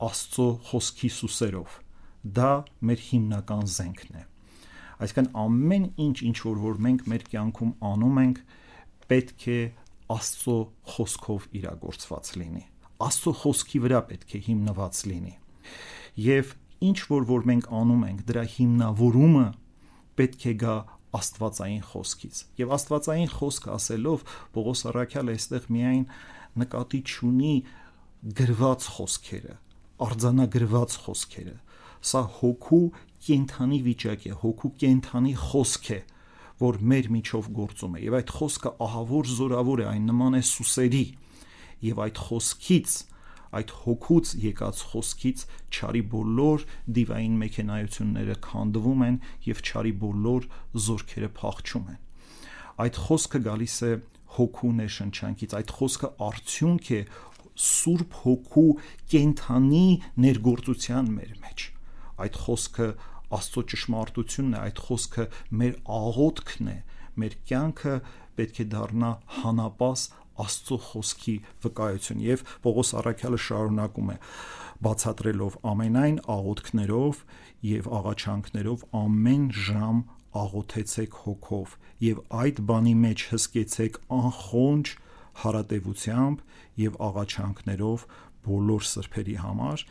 Աստծո 0.01 0.47
խոսքի 0.65 1.09
սուսերով։ 1.13 1.75
Դա 2.41 2.49
մեր 2.89 3.03
հիմնական 3.05 3.67
զենքն 3.69 4.17
է։ 4.17 4.23
Այսինքն 5.05 5.27
ամեն 5.43 5.85
ինչ 6.05 6.15
ինչ 6.25 6.37
որ 6.41 6.57
որ 6.63 6.81
մենք 6.87 7.05
մեր 7.11 7.25
կյանքում 7.29 7.75
անում 7.91 8.17
ենք, 8.21 8.41
պետք 9.13 9.45
է 9.53 9.59
Աստծո 10.15 10.57
խոսքով 10.95 11.45
իրագործված 11.61 12.33
լինի։ 12.41 12.63
Աստծո 13.05 13.35
խոսքի 13.43 13.83
վրա 13.85 14.01
պետք 14.09 14.33
է 14.33 14.41
հիմնված 14.47 15.03
լինի։ 15.11 15.35
Եվ 16.25 16.55
ինչ 16.89 16.97
որ 17.13 17.29
որ 17.29 17.47
մենք 17.51 17.69
անում 17.81 18.03
ենք, 18.09 18.25
դրա 18.31 18.43
հիմնավորումը 18.57 19.45
պետք 20.17 20.49
է 20.49 20.53
գա 20.65 20.75
աստվածային 21.17 21.83
խոսքից։ 21.91 22.41
Եվ 22.61 22.73
աստվածային 22.77 23.31
խոսքը 23.35 23.71
ասելով 23.75 24.23
Պողոս 24.55 24.83
Արաքյալը 24.91 25.35
այստեղ 25.37 25.67
միայն 25.75 26.05
նկատի 26.61 27.01
չունի 27.11 27.55
գրված 28.41 28.87
խոսքերը, 28.95 29.55
արձանագրված 30.05 30.97
խոսքերը։ 31.05 31.57
Սա 32.11 32.21
հոգու 32.41 32.85
կենթանի 33.27 33.79
վիճակ 33.85 34.25
է, 34.31 34.33
հոգու 34.41 34.71
կենթանի 34.81 35.33
խոսք 35.41 35.91
է, 35.97 35.99
որ 36.61 36.79
մեր 36.91 37.09
միջով 37.15 37.49
գործում 37.57 37.97
է։ 37.97 38.03
Եվ 38.07 38.17
այդ 38.21 38.33
խոսքը 38.37 38.71
ահավոր 38.85 39.31
զորավոր 39.41 39.81
է, 39.81 39.85
այն 39.91 40.07
նման 40.11 40.37
է 40.37 40.41
սուսերի։ 40.51 41.05
Եվ 41.81 42.01
այդ 42.05 42.21
խոսքից 42.29 42.97
այդ 43.59 43.73
հոգուց 43.81 44.31
եկած 44.45 44.83
խոսքից 44.91 45.43
ճարի 45.77 46.03
բոլոր 46.13 46.65
դիվային 46.97 47.35
մեքենայությունները 47.41 48.37
քանդվում 48.47 49.03
են 49.07 49.17
եւ 49.47 49.63
ճարի 49.71 49.93
բոլոր 50.03 50.47
զորքերը 50.85 51.29
փախչում 51.41 51.89
են 51.91 51.99
այդ 52.85 53.01
խոսքը 53.05 53.41
գալիս 53.47 53.75
է 53.87 53.91
հոգու 54.37 54.71
ներշնչանքից 54.79 55.55
այդ 55.59 55.73
խոսքը 55.77 56.09
արդյունք 56.27 56.91
է 56.95 57.01
սուրբ 57.61 58.15
հոգու 58.21 58.69
կենթանի 59.11 59.87
ներգործության 60.25 61.11
մեր 61.17 61.33
մեջ 61.43 61.65
այդ 62.25 62.39
խոսքը 62.45 62.87
աստծո 63.37 63.63
ճշմարտությունն 63.71 64.55
է 64.55 64.61
այդ 64.61 64.81
խոսքը 64.87 65.25
մեր 65.61 65.75
աղոթքն 65.97 66.71
է 66.71 66.77
մեր 67.21 67.35
կյանքը 67.51 67.95
պետք 68.39 68.61
է 68.63 68.65
դառնա 68.71 69.11
հանապաս 69.41 70.05
Աստծո 70.41 70.77
խոսքի 70.87 71.35
վկայություն 71.65 72.23
եւ 72.25 72.43
Պողոս 72.65 72.93
Արաքյալը 73.01 73.39
շարունակում 73.47 74.11
է 74.11 74.17
բացատրելով 74.81 75.57
ամենայն 75.71 76.17
աղոթքներով 76.35 77.21
եւ 77.71 77.89
աղաչանքներով 78.01 78.85
ամեն 79.01 79.45
ժամ 79.67 80.01
աղոթեցեք 80.41 81.17
հոգով 81.25 81.75
եւ 82.07 82.21
այդ 82.41 82.61
բանի 82.71 82.93
մեջ 83.05 83.25
հսկեցեք 83.31 83.99
անխոնջ 84.17 84.93
հարատևությամբ 85.41 86.41
եւ 86.81 86.97
աղաչանքներով 87.07 88.05
բոլոր 88.45 88.85
սրբերի 88.91 89.35
համար, 89.41 89.83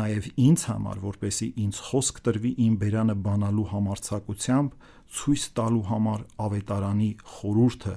նաև 0.00 0.28
ինձ 0.44 0.64
համար, 0.70 1.00
որպեսի 1.04 1.48
ինձ 1.64 1.80
խոսք 1.88 2.20
տրվի 2.28 2.52
իմ 2.64 2.76
բերանը 2.82 3.16
բանալու 3.24 3.66
համարցակությամբ, 3.72 4.76
ցույց 5.14 5.42
տալու 5.58 5.82
համար 5.88 6.22
ավետարանի 6.44 7.10
խորուրդը, 7.34 7.96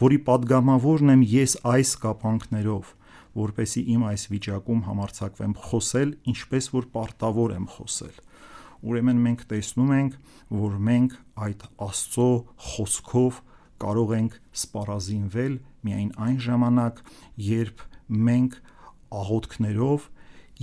որի 0.00 0.18
падգամավորն 0.30 1.14
եմ 1.14 1.22
ես 1.34 1.54
այս 1.74 1.92
կապանքներով, 2.04 2.90
որպեսի 3.40 3.82
իմ 3.94 4.02
այս 4.10 4.26
վիճակում 4.30 4.80
համարցակվեմ 4.90 5.54
խոսել, 5.70 6.10
ինչպես 6.34 6.68
որ 6.74 6.88
պարտավոր 6.96 7.54
եմ 7.56 7.68
խոսել։ 7.76 8.18
Ուրեմն 8.80 9.18
մենք 9.26 9.42
տեսնում 9.50 9.90
ենք, 9.96 10.12
որ 10.56 10.76
մենք 10.88 11.16
այդ 11.46 11.64
Աստծո 11.84 12.28
խոսքով 12.70 13.40
կարող 13.80 14.14
ենք 14.16 14.36
սպառազինվել 14.60 15.58
միայն 15.86 16.10
այն 16.26 16.38
ժամանակ, 16.46 17.02
երբ 17.50 17.84
մենք 18.30 18.56
աղոթքներով 19.20 20.06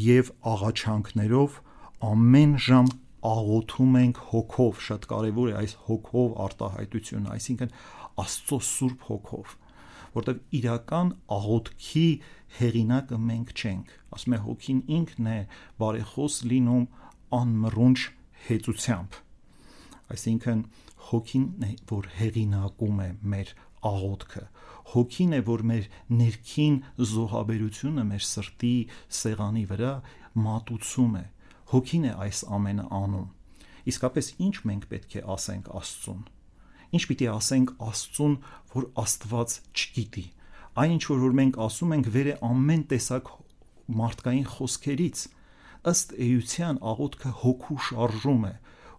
եւ 0.08 0.32
աղաչանքներով 0.54 1.60
ամեն 2.08 2.58
ժամ 2.68 2.90
աղոթում 3.28 3.96
ենք 4.02 4.20
հոգով, 4.32 4.82
շատ 4.88 5.08
կարևոր 5.12 5.50
է 5.52 5.56
այս 5.62 5.74
հոգով 5.88 6.36
արտահայտությունը, 6.48 7.32
այսինքն 7.34 7.72
Աստծո 8.24 8.60
Սուրբ 8.68 9.08
Հոգով, 9.08 9.56
որտեղ 10.18 10.38
իրական 10.60 11.10
աղոթքի 11.38 12.06
հեղինակը 12.58 13.20
մենք 13.28 13.54
չենք։ 13.58 13.96
Ասում 14.18 14.36
է 14.38 14.40
հոգին 14.46 14.82
ինքն 14.98 15.30
է 15.34 15.38
բարեխոս 15.82 16.38
լինում 16.52 16.86
անմռունչ 17.38 18.00
հեծությամբ։ 18.48 19.18
Այսինքն 20.16 20.64
հոգին 21.10 21.48
է, 21.68 21.72
որ 21.92 22.10
հեղինակում 22.18 23.02
է 23.04 23.10
մեր 23.34 23.54
աղոթքը։ 23.88 24.44
Հոգին 24.94 25.34
է, 25.38 25.40
որ 25.48 25.64
մեր 25.72 25.88
ներքին 26.20 26.76
զոհաբերությունը 27.12 28.06
մեր 28.08 28.24
սրտի 28.28 28.76
սեղանի 29.18 29.64
վրա 29.72 29.94
մատուցում 30.48 31.18
է։ 31.22 31.26
Հոգին 31.74 32.08
է 32.08 32.14
այս 32.28 32.40
ամենը 32.58 32.86
անում։ 33.02 33.28
Իսկապես 33.92 34.30
ինչ 34.48 34.56
մենք 34.68 34.88
պետք 34.92 35.18
է 35.18 35.24
ասենք 35.36 35.68
Աստծուն։ 35.80 36.22
Ինչ 36.98 37.04
պիտի 37.08 37.28
ասենք 37.34 37.74
Աստծուն, 37.88 38.36
որ 38.74 38.88
Աստված 39.04 39.58
չգիտի։ 39.76 40.26
Այնինչ 40.78 41.04
որ, 41.08 41.20
որ 41.24 41.36
մենք 41.42 41.60
ասում 41.68 41.94
ենք, 41.98 42.10
վեր 42.16 42.28
է 42.28 42.36
ամեն 42.48 42.84
տեսակ 42.92 43.30
մարդկային 43.98 44.48
խոսքերից 44.54 45.24
ըստ 45.88 46.16
էության 46.28 46.80
աղոթքը 46.92 47.32
հոգու 47.44 47.78
շարժում 47.88 48.48
է 48.48 48.54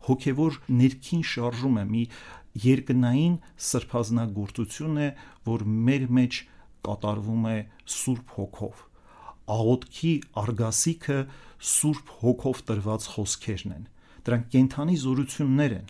հոգևոր 0.08 0.58
ներքին 0.80 1.22
շարժում 1.30 1.78
է 1.80 1.84
մի 1.92 2.02
երկնային 2.64 3.36
սրբազնագործություն 3.68 4.98
է, 5.04 5.08
որ 5.48 5.64
մեր 5.88 6.06
մեջ 6.18 6.40
կատարվում 6.88 7.46
է 7.52 7.58
Սուրբ 7.98 8.34
Հոգով։ 8.38 8.82
Աղոթքի 9.58 10.12
արգասիքը 10.42 11.18
Սուրբ 11.68 12.10
Հոգով 12.22 12.64
տրված 12.68 13.06
խոսքերն 13.14 13.76
են։ 13.78 13.86
Դրանք 14.28 14.50
կենթանի 14.54 14.96
զորություններ 15.04 15.74
են, 15.78 15.86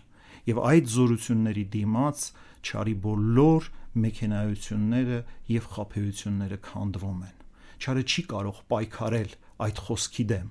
եւ 0.49 0.61
այդ 0.69 0.87
զորությունների 0.93 1.65
դիմաց 1.75 2.23
ճարի 2.69 2.95
բոլոր 3.03 3.67
մեքենայությունները 4.03 5.19
եւ 5.49 5.67
խափեությունները 5.75 6.57
քանդվում 6.69 7.21
են։ 7.29 7.35
Չարը 7.79 8.03
չի 8.09 8.23
կարող 8.33 8.57
պայքարել 8.71 9.35
այդ 9.65 9.81
խոսքի 9.87 10.25
դեմ, 10.29 10.47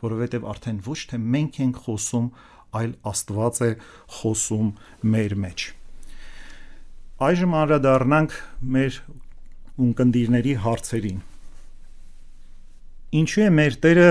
որովհետև 0.00 0.46
արդեն 0.52 0.78
ոչ 0.86 0.98
թե 1.10 1.20
մենք 1.34 1.58
ենք 1.64 1.80
խոսում, 1.86 2.28
այլ 2.76 2.92
Աստված 3.10 3.60
է 3.66 3.70
խոսում 4.16 4.68
մեր 5.14 5.34
մեջ։ 5.44 5.66
Այժմ 7.20 7.56
անդրադառնանք 7.60 8.36
մեր 8.76 9.00
ունկնդիրների 9.86 10.54
հարցերին։ 10.66 11.18
Ինչու 13.20 13.42
է 13.46 13.48
մեր 13.56 13.76
Տերը 13.84 14.06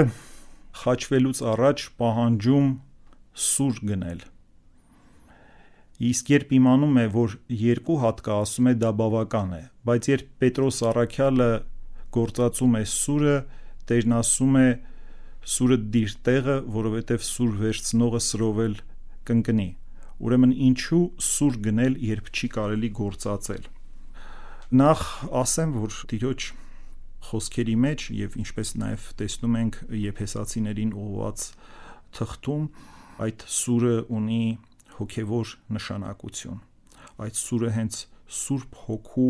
խաչվելուց 0.79 1.41
առաջ 1.53 1.85
պահանջում 2.01 2.67
սուր 3.45 3.79
գնել։ 3.89 4.21
Իսկ 6.09 6.29
երբ 6.31 6.51
իմանում 6.59 6.99
է, 6.99 7.05
որ 7.15 7.33
երկու 7.61 7.97
հատ 8.03 8.21
կա, 8.23 8.35
ասում 8.43 8.69
է 8.71 8.73
դա 8.79 8.91
բավական 8.99 9.49
է, 9.57 9.63
բայց 9.89 10.09
երբ 10.09 10.29
Պետրոս 10.43 10.77
Արաքյալը 10.89 11.49
գործածում 12.15 12.77
է 12.79 12.83
սուրը, 12.93 13.37
Տերն 13.89 14.15
ասում 14.19 14.55
է 14.59 14.67
սուրը 15.47 15.77
դիր 15.93 16.15
տեղը, 16.27 16.55
որովհետև 16.75 17.25
սուր 17.29 17.51
վերցնողը 17.63 18.21
սրովել 18.27 18.75
կընկնի։ 19.29 19.67
Ուրեմն 20.19 20.53
ինչու 20.69 21.03
սուր 21.29 21.59
գնել, 21.69 21.99
երբ 22.09 22.31
չի 22.35 22.49
կարելի 22.55 22.89
գործածել։ 22.99 23.69
Նախ 24.79 25.03
ասեմ, 25.39 25.75
որ 25.79 25.99
Տիրոջ 26.11 26.47
խոսքերի 27.29 27.75
մեջ 27.85 28.05
եւ 28.19 28.35
ինչպես 28.43 28.73
նաեւ 28.83 29.05
տեսնում 29.19 29.55
ենք 29.59 29.79
եփեսացիներին 30.03 30.95
ուղված 31.03 31.45
թղթում 32.19 32.65
այդ 33.25 33.45
սուրը 33.59 33.95
ունի 34.19 34.43
հոգևոր 34.99 35.53
նշանակություն 35.75 36.59
այդ 37.25 37.39
սուրը 37.39 37.71
հենց 37.75 37.99
Սուրբ 38.39 38.79
Հոգու 38.85 39.29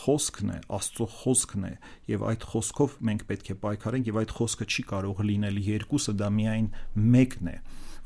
խոսքն 0.00 0.50
է, 0.54 0.58
Աստծո 0.78 1.06
խոսքն 1.20 1.66
է, 1.68 1.72
եւ 2.10 2.24
այդ 2.30 2.46
խոսքով 2.50 2.96
մենք 3.10 3.26
պետք 3.30 3.50
է 3.50 3.56
պայքարենք 3.64 4.10
եւ 4.10 4.20
այդ 4.20 4.34
խոսքը 4.40 4.66
չի 4.70 4.84
կարող 4.90 5.22
լինել 5.30 5.60
երկուսը, 5.70 6.16
դա 6.20 6.30
միայն 6.40 6.68
մեկն 7.14 7.50
է 7.50 7.56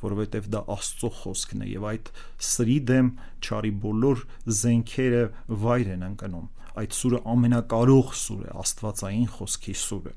որովհետև 0.04 0.48
դա 0.52 0.60
Աստծո 0.74 1.10
խոսքն 1.20 1.64
է 1.64 1.70
եւ 1.70 1.86
այդ 1.90 2.10
սրի 2.48 2.76
դեմ 2.90 3.10
ճարի 3.46 3.72
բոլոր 3.84 4.24
զենքերը 4.60 5.22
վայր 5.64 5.90
են 5.94 6.06
ընկնում 6.10 6.48
այդ 6.74 6.96
սուրը 6.98 7.20
ամենակարող 7.34 8.12
սուր 8.20 8.44
է 8.44 8.54
աստվածային 8.64 9.28
խոսքի 9.34 9.74
սուրը 9.84 10.14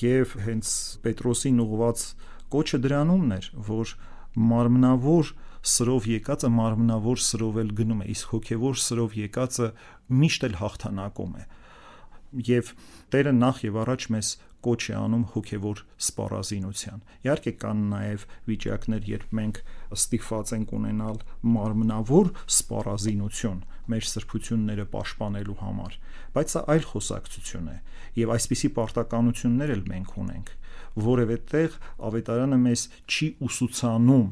եւ 0.00 0.34
հենց 0.44 0.72
պետրոսին 1.06 1.62
ուղված 1.64 2.02
կոչը 2.52 2.80
դրանումն 2.84 3.36
էր 3.38 3.48
որ 3.70 3.94
մարմնավոր 4.50 5.32
սրով 5.60 6.06
եկածը 6.10 6.50
մարմնավոր 6.56 7.24
սրով 7.30 7.58
էլ 7.64 7.72
գնում 7.80 8.04
է 8.04 8.06
իսկ 8.14 8.34
հոգևոր 8.34 8.78
սրով 8.84 9.16
եկածը 9.20 9.72
միշտ 10.20 10.46
էլ 10.50 10.54
հաղթանակում 10.60 11.34
է 11.40 11.44
եւ 12.46 12.74
Տերը 13.10 13.30
նախ 13.34 13.56
եւ 13.66 13.76
առաջ 13.82 14.04
մեզ 14.14 14.28
կոչ 14.62 14.82
է 14.86 14.94
անում 14.94 15.22
հոգևոր 15.32 15.80
սպառազինության։ 16.04 17.00
Իհարկե 17.26 17.52
կան 17.62 17.80
նաև 17.90 18.26
վիճակներ, 18.50 19.08
երբ 19.10 19.32
մենք 19.38 19.58
ստիփված 19.96 20.52
ենք 20.56 20.74
ունենալ 20.78 21.18
մարմնավոր 21.56 22.30
սպառազինություն 22.54 23.58
մեր 23.90 24.06
սրբությունները 24.10 24.86
պաշտպանելու 24.94 25.58
համար, 25.64 25.96
բայց 26.36 26.54
սա 26.54 26.62
այլ 26.76 26.86
խոսակցություն 26.92 27.72
է, 27.72 27.76
եւ 28.20 28.34
այսպիսի 28.36 28.70
պարտականություններ 28.78 29.74
էլ 29.74 29.84
մենք 29.90 30.14
ունենք։ 30.22 30.54
Որևէ 31.10 31.40
տեղ 31.50 31.78
ավետարանը 32.10 32.60
մեզ 32.70 32.86
չի 33.10 33.28
ուսուցանում, 33.50 34.30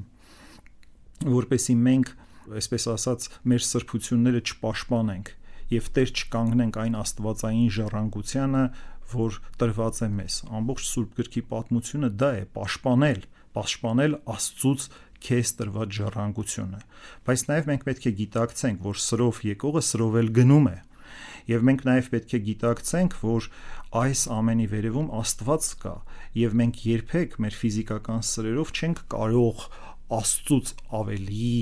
որպեսի 1.27 1.75
մենք, 1.89 2.13
այսպես 2.59 2.89
ասած, 2.95 3.29
մեր 3.49 3.65
սրբությունները 3.69 4.43
չպաշտպանենք 4.49 5.35
եւ 5.69 5.89
Տեր 5.99 6.13
չկանգնենք 6.17 6.79
այն 6.81 6.95
աստվածային 6.97 7.73
ժառանգությանը, 7.77 8.63
որ 9.13 9.37
տրված 9.61 9.99
է 10.05 10.09
մեզ։ 10.15 10.37
Ամբողջ 10.59 10.87
Սուրբ 10.89 11.19
Գրքի 11.19 11.43
պատմությունը 11.51 12.11
դա 12.23 12.31
է՝ 12.39 12.43
պաշտպանել, 12.57 13.21
պաշտպանել 13.59 14.17
Աստծուց 14.33 14.87
քեզ 15.29 15.53
տրված 15.59 15.97
ժառանգությունը։ 15.99 16.81
Բայց 17.29 17.45
նաև 17.49 17.69
մենք 17.69 17.87
պետք 17.89 18.09
է 18.09 18.13
գիտակցենք, 18.19 18.85
որ 18.89 19.01
սրով 19.05 19.41
եկողը 19.49 19.83
սրով 19.89 20.19
էլ 20.23 20.31
գնում 20.39 20.69
է։ 20.73 20.77
Եվ 21.49 21.63
մենք 21.65 21.85
նաև 21.89 22.09
պետք 22.13 22.33
է 22.37 22.41
գիտակցենք, 22.49 23.15
որ 23.25 23.47
այս 23.99 24.23
ամենի 24.37 24.67
վերևում 24.69 25.07
Աստված 25.19 25.69
կա, 25.81 25.95
եւ 26.37 26.57
մենք 26.61 26.83
երբեք 26.89 27.37
մեր 27.41 27.55
ֆիզիկական 27.59 28.27
սրերով 28.29 28.73
չենք 28.77 29.01
կարող 29.15 29.65
Աստծուց 30.19 30.75
ավելի 30.99 31.55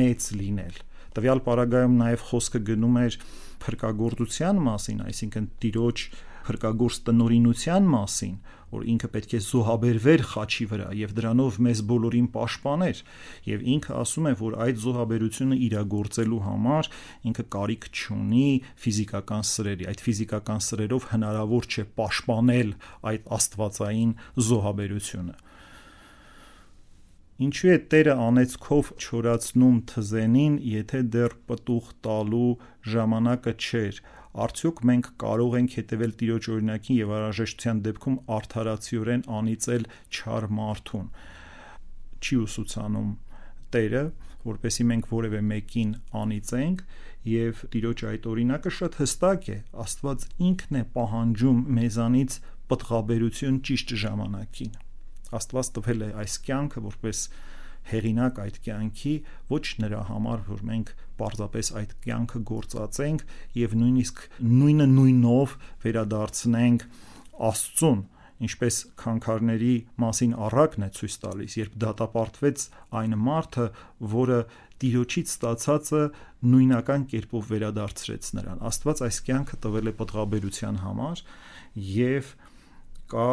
մեծ 0.00 0.26
լինել։ 0.40 0.80
Տվյալ 1.10 1.40
պարագայում 1.46 1.94
նաև 2.00 2.24
խոսքը 2.30 2.60
գնում 2.70 2.98
էր 3.00 3.14
փրկagorցության 3.60 4.60
մասին, 4.66 5.00
այսինքն 5.10 5.46
Տիրոջ 5.64 6.04
փրկagorց 6.46 6.98
տնորինության 7.06 7.88
մասին, 7.90 8.36
որ 8.70 8.86
ինքը 8.92 9.08
պետք 9.14 9.32
է 9.34 9.40
զոհաբերվեր 9.44 10.22
խաչի 10.30 10.66
վրա 10.70 10.88
եւ 11.00 11.14
դրանով 11.18 11.58
մեզ 11.66 11.82
բոլորին 11.90 12.28
պաշտպաներ 12.36 13.02
եւ 13.50 13.64
ինքը 13.74 13.96
ասում 14.00 14.28
է 14.30 14.32
որ 14.40 14.56
այդ 14.66 14.80
զոհաբերությունը 14.84 15.58
իրագործելու 15.66 16.40
համար 16.46 16.90
ինքը 17.30 17.44
կարիք 17.56 17.88
չունի 17.90 18.46
ֆիզիկական 18.84 19.46
սրերի 19.50 19.90
այդ 19.90 20.04
ֆիզիկական 20.06 20.64
սրերով 20.70 21.08
հնարավոր 21.10 21.70
չէ 21.70 21.86
պաշտպանել 21.98 22.74
այդ 23.10 23.30
աստվածային 23.40 24.12
զոհաբերությունը 24.50 25.38
Ինչու 27.40 27.70
է 27.72 27.76
Տերը 27.92 28.14
անեծքով 28.20 28.88
չորացնում 29.00 29.76
թզենին, 29.90 30.56
եթե 30.70 30.98
դեռ 31.14 31.36
պտուղ 31.48 31.86
տալու 32.04 32.48
ժամանակը 32.94 33.54
չէր, 33.56 34.00
Արդյոք 34.30 34.80
մենք 34.86 35.06
կարող 35.18 35.54
ենք 35.58 35.72
հետևել 35.78 36.12
Տիրոջ 36.20 36.48
օրինակին 36.54 36.98
եւ 37.00 37.12
անհրաժեշտության 37.16 37.78
դեպքում 37.86 38.18
արդարացիորեն 38.36 39.24
անիծել 39.38 39.86
չար 40.14 40.46
մարդուն։ 40.58 41.08
Չի 42.20 42.38
ուսուցանում 42.44 43.08
Տերը, 43.74 44.04
որպեսի 44.44 44.86
մենք 44.90 45.10
որևէ 45.14 45.40
մեկին 45.48 45.90
անիծենք 46.20 46.84
եւ 47.30 47.64
Տիրոջ 47.74 48.04
այդ 48.12 48.28
օրինակը 48.34 48.74
շատ 48.78 49.00
հստակ 49.00 49.50
է։ 49.50 49.58
Աստված 49.86 50.28
ինքն 50.50 50.78
է 50.78 50.84
պահանջում 50.94 51.66
մեզանից 51.80 52.38
պտղաբերություն 52.70 53.58
ճիշտ 53.66 53.96
ժամանակին։ 54.04 54.72
Աստված 55.38 55.70
տվել 55.76 56.04
է 56.06 56.10
այս 56.24 56.36
կյանքը 56.46 56.84
որպես 56.86 57.24
հեղինակ 57.90 58.38
այդ 58.44 58.56
կյանքի 58.64 59.14
ոչ 59.50 59.64
նրա 59.82 60.00
համար, 60.10 60.40
որ 60.50 60.64
մենք 60.70 60.94
պարզապես 61.20 61.70
այդ 61.80 61.94
կյանքը 62.04 62.40
գործածենք 62.50 63.24
եւ 63.60 63.76
նույնիսկ 63.80 64.24
նույնը 64.60 64.86
նույնով 64.94 65.54
վերադարձնենք 65.84 66.86
Աստծուն 67.50 68.02
ինչպես 68.40 68.76
քանքարների 69.00 69.74
մասին 70.00 70.34
առակն 70.46 70.86
է 70.86 70.88
ցույց 70.96 71.16
տալիս, 71.24 71.56
երբ 71.60 71.74
դատապարտվեց 71.84 72.62
այն 73.00 73.16
մարդը, 73.26 73.66
որը 74.14 74.38
Տիրոջից 74.80 75.32
ստացածը 75.34 76.02
նույնական 76.52 77.02
կերպով 77.12 77.50
վերադարձրեց 77.50 78.30
նրան։ 78.38 78.62
Աստված 78.70 79.02
այս 79.06 79.18
կյանքը 79.26 79.58
տվել 79.66 79.90
է 79.90 79.94
պատղաբերության 79.98 80.78
համար 80.84 81.22
եւ 81.90 82.30
կա 83.12 83.28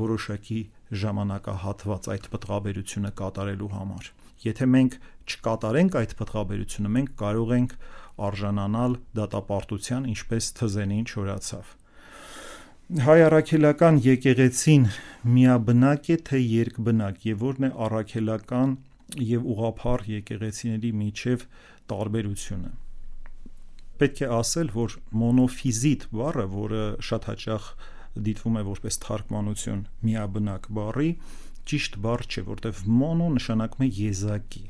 որոշակի 0.00 0.60
ժամանակահատված 0.90 2.08
այդ 2.14 2.28
պատղաբերությունը 2.34 3.10
կատարելու 3.20 3.70
համար։ 3.74 4.10
Եթե 4.40 4.66
մենք 4.74 4.94
չկատարենք 5.30 5.96
այդ 6.00 6.14
պատղաբերությունը, 6.20 6.90
մենք 6.96 7.10
կարող 7.20 7.50
ենք 7.56 7.74
արժանանալ 8.30 8.96
դատապարտության, 9.18 10.08
ինչպես 10.10 10.48
թզենին 10.60 11.04
չորացավ։ 11.10 11.76
Հայ 12.90 13.18
առաքելական 13.22 14.00
եկեղեցին 14.02 14.86
միաբնակ 15.36 16.08
է 16.10 16.16
թե 16.26 16.38
երկբնակ 16.42 17.26
եւ 17.28 17.44
որն 17.46 17.66
է 17.68 17.70
առաքելական 17.86 18.72
եւ 19.30 19.46
ուղափառ 19.54 20.02
եկեղեցիների 20.10 20.90
միջև 21.04 21.44
տարբերությունը։ 21.92 22.72
Պետք 24.00 24.20
է 24.24 24.28
ասել, 24.40 24.68
որ 24.74 24.96
մոնոֆիզիտ 25.22 26.06
բառը, 26.18 26.46
որը 26.56 26.84
շատ 27.06 27.26
հաճախ 27.30 27.70
դիտվում 28.26 28.58
է 28.60 28.62
որպես 28.68 29.00
թարգմանություն 29.04 29.82
միաբնակ 30.08 30.68
բառի, 30.78 31.10
ճիշտ 31.70 31.98
բառ 32.04 32.24
չէ, 32.26 32.44
որտեվ 32.50 32.84
մոնո 33.00 33.26
նշանակում 33.36 33.84
է 33.86 33.90
եզակի։ 34.00 34.64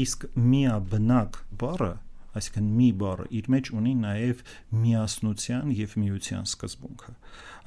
Իսկ 0.00 0.24
միաբնակ 0.50 1.42
բառը 1.60 1.92
այսինքն 2.30 2.66
մի 2.78 2.88
բառը 3.00 3.24
իր 3.40 3.46
մեջ 3.50 3.68
ունի 3.74 3.92
նաև 4.00 4.42
միասնության 4.80 5.70
եւ 5.74 5.94
միության 5.98 6.44
սկզբունքը 6.46 7.14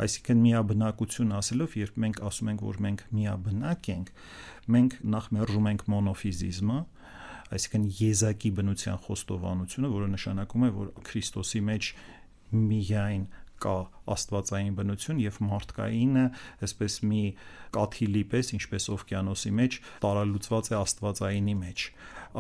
այսինքն 0.04 0.44
միաբնակություն 0.44 1.34
ասելով 1.40 1.76
երբ 1.82 1.98
մենք 2.04 2.22
ասում 2.30 2.52
ենք 2.54 2.64
որ 2.64 2.80
մենք 2.86 3.04
միաբնակ 3.18 3.90
ենք 3.94 4.14
մենք 4.76 4.96
նախ 5.16 5.28
մերժում 5.36 5.68
ենք 5.74 5.84
մոնոֆիզիզմը 5.94 6.80
այսինքն 7.54 7.86
եզակի 8.00 8.52
բնության 8.58 9.00
խոստովանությունը, 9.06 9.90
որը 9.94 10.08
նշանակում 10.14 10.64
է, 10.66 10.70
որ 10.78 10.92
Քրիստոսի 11.10 11.62
մեջ 11.70 11.90
միայն 12.54 13.26
կա 13.64 13.76
աստվածային 14.14 14.78
բնություն 14.78 15.22
եւ 15.24 15.40
մարդկայինը 15.48 16.24
այսպես 16.68 16.98
մի 17.10 17.24
կաթիլի 17.78 18.24
պես 18.34 18.52
ինչպես 18.58 18.88
օվկիանոսի 18.96 19.52
մեջ 19.60 19.78
տարալուծված 20.04 20.72
է 20.74 20.76
աստվածայինի 20.80 21.56
մեջ 21.64 21.86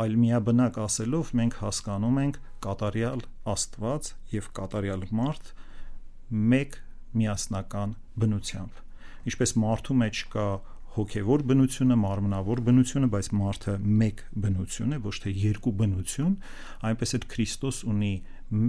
այլ 0.03 0.17
միաբնակ 0.23 0.79
ասելով 0.83 1.33
մենք 1.39 1.57
հասկանում 1.63 2.19
ենք 2.23 2.39
կատարյալ 2.65 3.25
աստված 3.53 4.11
եւ 4.33 4.51
կատարյալ 4.59 5.07
մարդ 5.21 5.53
մեկ 6.53 6.77
միասնական 7.23 7.97
բնությամբ 8.23 8.83
ինչպես 9.29 9.57
մարդու 9.63 9.99
մեջ 10.03 10.23
կա 10.33 10.47
հոգևոր 10.93 11.41
բնությունը, 11.49 11.95
մարմնավոր 11.97 12.59
բնությունը, 12.67 13.07
բայց 13.13 13.29
մարդը 13.33 13.73
մեկ 14.01 14.19
բնություն 14.43 14.93
է, 14.93 14.99
ոչ 15.01 15.13
թե 15.23 15.31
երկու 15.41 15.73
բնություն, 15.79 16.35
այնպես 16.89 17.15
էլ 17.17 17.23
Քրիստոս 17.33 17.79
ունի 17.89 18.11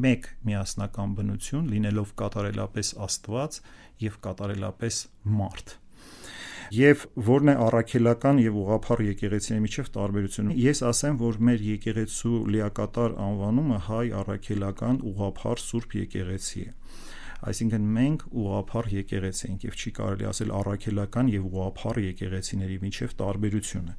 մեկ 0.04 0.28
միասնական 0.48 1.14
բնություն, 1.18 1.70
լինելով 1.74 2.12
կատարելապես 2.20 2.92
Աստված 3.06 3.58
եւ 4.04 4.20
կատարելապես 4.28 5.00
մարդ 5.38 5.78
եւ 6.74 7.02
որն 7.26 7.50
է 7.52 7.54
առաքելական 7.60 8.38
եւ 8.40 8.54
ուղափառ 8.62 9.02
եկեղեցիների 9.04 9.64
միջև 9.66 9.90
տարբերությունը 9.94 10.54
ես 10.58 10.80
ասեմ 10.88 11.18
որ 11.20 11.38
մեր 11.48 11.64
եկեղեցու 11.68 12.38
լիակատար 12.54 13.16
անվանումը 13.26 13.80
հայ 13.88 14.06
առաքելական 14.20 15.02
ուղափառ 15.12 15.62
սուրբ 15.64 15.98
եկեղեցի 16.00 16.64
է 16.64 16.72
Այսինքն 17.44 17.88
մենք 17.94 18.22
ուղափառ 18.40 18.86
եկեղեցի 18.94 19.48
ենք 19.50 19.64
եւ 19.66 19.74
չի 19.76 19.90
կարելի 19.98 20.26
ասել 20.30 20.52
առաքելական 20.58 21.30
եւ 21.32 21.48
ուղափառ 21.50 21.98
եկեղեցիների 22.04 22.78
միջև 22.84 23.14
տարբերությունը։ 23.18 23.96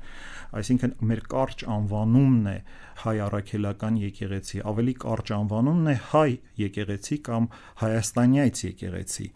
Այսինքն 0.61 0.95
մեր 1.11 1.21
կարճ 1.35 1.65
անվանումն 1.75 2.49
է 2.49 2.55
հայ 3.03 3.15
առաքելական 3.25 3.97
եկեղեցի, 4.01 4.61
ավելի 4.71 4.93
կարճ 5.03 5.31
անվանումն 5.35 5.91
է 5.91 5.95
հայ 6.11 6.29
եկեղեցի 6.61 7.17
կամ 7.27 7.47
հայաստանյաց 7.81 8.61
եկեղեցի։ 8.65 9.27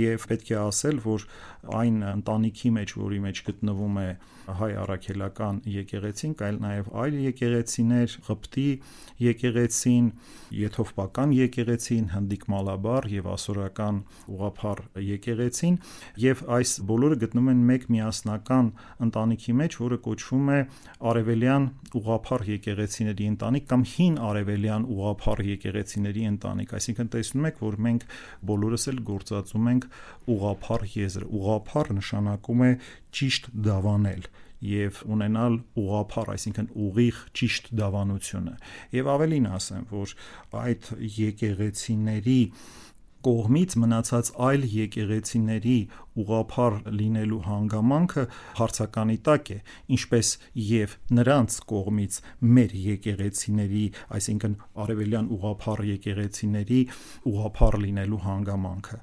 Եվ 0.00 0.26
պետք 0.30 0.50
է 0.50 0.58
ասել, 0.60 1.00
որ 1.06 1.24
այն 1.80 1.96
ընտանիքի 2.10 2.70
մեջ, 2.76 2.94
որի 3.00 3.18
մեջ 3.24 3.42
գտնվում 3.50 3.96
է 4.00 4.08
հայ 4.60 4.70
առաքելական 4.82 5.58
եկեղեցին, 5.70 6.32
կայլ 6.40 6.56
նաև 6.64 6.88
այլ 7.02 7.16
եկեղեցիներ, 7.24 8.14
Ղպտի 8.26 8.68
եկեղեցին, 9.20 10.06
Եթովպական 10.60 11.34
եկեղեցին, 11.36 12.06
Հնդիկ 12.14 12.46
Մալաբար 12.50 13.08
եւ 13.14 13.28
ասորական 13.34 14.00
ուղափառ 14.34 14.82
եկեղեցին, 15.10 15.76
եւ 16.24 16.42
այս 16.58 16.74
բոլորը 16.90 17.20
գտնվում 17.24 17.52
են 17.52 17.62
մեկ 17.70 17.86
միասնական 17.94 18.72
ընտանիքի 19.06 19.56
մեջ, 19.60 19.78
որը 19.84 20.00
կոչվում 20.08 20.50
է 20.50 20.60
Արևելյան 21.10 21.68
ուղափառ 22.00 22.46
եկեղեցիների 22.90 23.26
ընտանիք 23.30 23.66
կամ 23.70 23.82
հին 23.86 24.14
Արևելյան 24.26 24.84
ուղափառ 24.90 25.40
եկեղեցիների 25.46 26.24
ընտանիք, 26.30 26.72
այսինքն 26.74 27.10
տեսնում 27.14 27.46
եք, 27.50 27.60
որ 27.62 27.76
մենք 27.86 28.06
բոլորս 28.50 28.84
էլ 28.90 28.98
գործածում 29.10 29.68
ենք 29.70 29.86
ուղափառ 30.34 30.86
եզր։ 30.90 31.26
Ուղափառ 31.40 31.92
նշանակում 32.00 32.64
է 32.66 32.70
ճիշտ 33.20 33.48
դավանել 33.70 34.26
եւ 34.60 34.98
ունենալ 35.08 35.54
ուղափառ, 35.80 36.32
այսինքն 36.34 36.66
ուղիղ 36.90 37.20
ճիշտ 37.40 37.70
դավանությունը։ 37.80 38.54
Եվ 38.98 39.06
ավելին 39.14 39.46
ասեմ, 39.56 39.86
որ 39.94 40.14
այդ 40.60 40.90
եկեղեցիների 41.20 42.40
կողմից 43.26 43.74
մնացած 43.80 44.30
այլ 44.50 44.62
եկեղեցիների 44.74 45.78
ուղափառ 46.20 46.76
լինելու 47.00 47.40
հանգամանքը 47.46 48.24
հարցականի 48.58 49.16
տակ 49.28 49.50
է, 49.54 49.58
ինչպես 49.96 50.30
եւ 50.70 50.94
նրանց 51.18 51.56
կողմից 51.70 52.18
մեր 52.56 52.74
եկեղեցիների, 52.86 53.84
այսինքն 54.18 54.56
արևելյան 54.84 55.30
ուղափառ 55.36 55.82
եկեղեցիների 55.90 56.80
ուղափառ 57.30 57.78
լինելու 57.84 58.22
հանգամանքը։ 58.26 59.00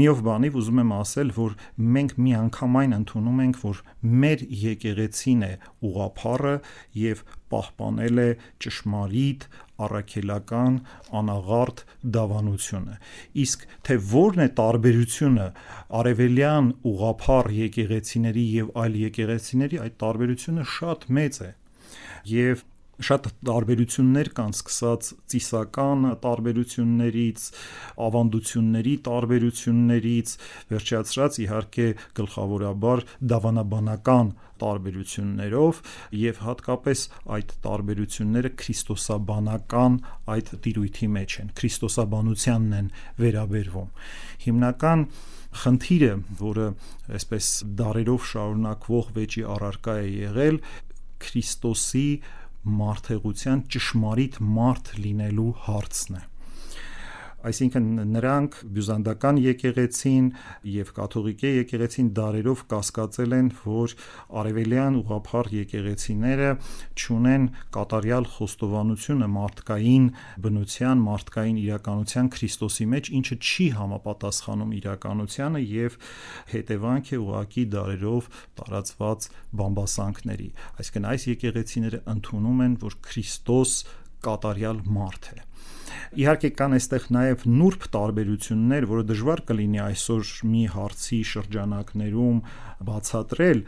Միով 0.00 0.24
բանիվ 0.28 0.58
ուզում 0.62 0.82
եմ 0.84 0.94
ասել, 1.00 1.32
որ 1.38 1.56
մենք 1.98 2.16
միանգամայն 2.24 2.98
ընդունում 3.00 3.40
ենք, 3.44 3.62
որ 3.64 3.82
մեր 4.24 4.46
եկեղեցին 4.64 5.44
է 5.44 5.52
ուղափառը 5.90 6.54
եւ 7.04 7.24
պահպանել 7.54 8.20
է 8.24 8.28
ճշմարիտ 8.64 9.46
առաքելական 9.84 10.76
անաղարտ 11.20 11.80
դավանությունը 12.16 12.98
իսկ 13.44 13.64
թե 13.88 13.96
որն 14.12 14.44
է 14.44 14.48
տարբերությունը 14.60 15.48
արևելյան 16.00 16.70
ուղափառ 16.92 17.50
եկեղեցիների 17.58 18.44
եւ 18.58 18.70
այլ 18.84 19.00
եկեղեցիների 19.04 19.82
այդ 19.86 19.98
տարբերությունը 20.04 20.68
շատ 20.76 21.08
մեծ 21.18 21.40
է 21.48 21.50
եւ 22.34 22.64
շատ 23.02 23.28
տարբերություններ 23.48 24.30
կան 24.36 24.52
սկսած 24.54 25.10
ծիսական 25.32 26.06
տարբերություններից, 26.22 27.46
ավանդությունների 28.06 28.94
տարբերություններից, 29.08 30.34
վերջացրած 30.70 31.38
իհարկե 31.44 31.88
գլխավորաբար 32.20 33.04
դավանաբանական 33.34 34.32
տարբերություններով 34.62 35.80
եւ 36.20 36.40
հատկապես 36.44 37.00
այդ 37.36 37.54
տարբերությունները 37.66 38.50
քրիստոսաբանական 38.62 39.98
այդ 40.34 40.52
տիրույթի 40.64 41.08
մեջ 41.18 41.38
են, 41.42 41.52
քրիստոսաբանությանն 41.58 42.76
են 42.78 42.90
վերաբերվում։ 43.24 43.90
Հիմնական 44.44 45.06
խնդիրը, 45.64 46.14
որը 46.40 46.68
այսպես 47.18 47.50
դարերով 47.78 48.24
շարունակվող 48.30 49.12
վեճի 49.18 49.44
առարկա 49.54 49.94
է 50.02 50.08
եղել, 50.14 50.58
Քրիստոսի 51.24 52.08
մարդեղության 52.64 53.64
ճշմարիտ 53.74 54.38
մարդ 54.58 54.94
լինելու 55.04 55.50
հարցն 55.66 56.20
է 56.20 56.22
Այսինքն 57.44 57.88
նրանք 58.14 58.54
բյուզանդական 58.74 59.38
եկեղեցին 59.44 60.28
եւ 60.74 60.92
կաթողիկե 60.96 61.50
եկեղեցին 61.54 62.06
դարերով 62.16 62.62
կասկածել 62.72 63.34
են, 63.38 63.50
որ 63.64 63.94
արևելյան 64.40 64.96
ուղափառ 65.00 65.50
եկեղեցիները 65.54 66.48
ճունեն 67.04 67.44
կատարյալ 67.76 68.28
խոստովանությունը 68.34 69.28
մարդկային 69.34 70.06
բնության, 70.46 71.04
մարդկային 71.08 71.60
իրականության 71.64 72.30
Քրիստոսի 72.34 72.88
մեջ, 72.94 73.12
ինչը 73.20 73.38
չի 73.44 73.66
համապատասխանում 73.78 74.74
իրականությանը 74.80 75.64
եւ 75.74 75.98
հետևանք 76.54 77.12
է 77.12 77.20
ուղակի 77.24 77.66
դարերով 77.76 78.30
տարածված 78.60 79.28
բամբասանքների։ 79.60 80.48
Այսինքն 80.80 81.10
այս 81.12 81.28
եկեղեցիները 81.34 82.04
ընդունում 82.14 82.64
են, 82.68 82.78
որ 82.88 82.98
Քրիստոս 83.04 83.76
կատարյալ 84.24 84.86
մարդ 84.88 85.34
է 85.34 85.44
Իհարկե 86.14 86.50
կան 86.58 86.76
այստեղ 86.78 87.06
նաև 87.16 87.44
նուրբ 87.54 87.86
տարբերություններ, 87.94 88.86
որը 88.90 89.04
դժվար 89.10 89.42
կլինի 89.50 89.80
այսօր 89.84 90.32
մի 90.54 90.62
հարցի 90.74 91.20
շրջանակներում 91.30 92.38
բացատրել, 92.84 93.60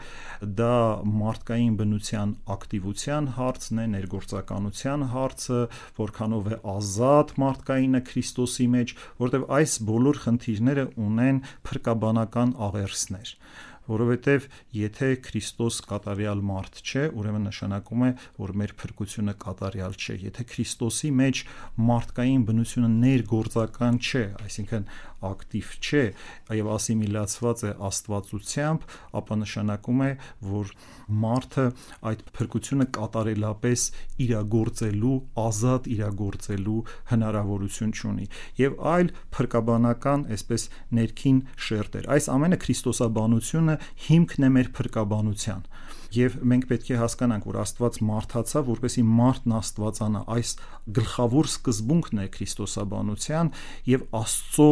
դա 0.57 0.73
մարդկային 1.21 1.77
բնության 1.81 2.33
ակտիվության 2.57 3.29
հարցն 3.37 3.81
է, 3.83 3.85
ներգործականության 3.97 5.05
հարցը, 5.13 5.61
որքանով 6.01 6.51
է 6.51 6.59
ազատ 6.77 7.33
մարդկայինը 7.43 8.03
Քրիստոսի 8.11 8.67
մեջ, 8.77 8.93
որտեղ 9.23 9.47
այս 9.57 9.77
բոլոր 9.87 10.21
խնդիրները 10.27 10.85
ունեն 11.07 11.41
փրկաբանական 11.67 12.53
աղերսներ 12.67 13.33
որովհետև 13.87 14.47
եթե 14.77 15.09
Քրիստոս 15.27 15.79
կատարյալ 15.89 16.43
մարդ 16.51 16.81
չէ, 16.83 17.03
ուրեմն 17.17 17.47
նշանակում 17.49 18.05
է, 18.07 18.11
որ 18.37 18.55
մեր 18.61 18.73
փրկությունը 18.81 19.35
կատարյալ 19.43 19.97
չէ։ 19.97 20.17
Եթե 20.27 20.47
Քրիստոսի 20.53 21.11
մեջ 21.21 21.43
մարդկային 21.87 22.47
բնությունը 22.47 22.91
ներգործական 23.07 24.01
չէ, 24.03 24.25
այսինքն 24.47 24.89
ակտիվ 25.27 25.69
չէ, 25.81 26.03
եւ 26.53 26.67
ասիմիլացված 26.75 27.63
է 27.65 27.71
աստվածությամբ, 27.87 28.83
ապա 29.17 29.37
նշանակում 29.41 30.03
է, 30.05 30.09
որ 30.51 30.73
մարդը 31.07 31.65
այդ 32.11 32.21
փրկությունը 32.37 32.87
կատարելապես 32.97 33.85
իրագործելու, 34.27 35.15
ազատ 35.41 35.89
իրագործելու 35.95 36.81
հնարավորություն 37.11 37.93
չունի 37.97 38.27
եւ 38.61 38.77
այլ 38.93 39.11
փրկաբանական, 39.37 40.25
այսպես 40.37 40.67
ներքին 40.97 41.39
շերտեր։ 41.67 42.09
Այս 42.17 42.29
ամենը 42.37 42.59
քրիստոսաբանությունը 42.67 43.76
հիմքն 44.07 44.47
է 44.47 44.51
մեր 44.57 44.71
փրկաբանության 44.77 45.67
եւ 46.13 46.35
մենք 46.47 46.67
պետք 46.69 46.89
է 46.93 46.97
հասկանանք, 47.01 47.45
որ 47.47 47.57
Աստված 47.61 47.97
մարդացավ, 48.07 48.67
որպեսի 48.67 49.03
մարդն 49.07 49.55
Աստվածանա։ 49.57 50.21
Այս 50.33 50.51
գլխավոր 50.97 51.49
սկզբունքն 51.51 52.21
է 52.23 52.27
քրիստոսաբանության 52.37 53.49
եւ 53.91 54.05
Աստծո 54.21 54.69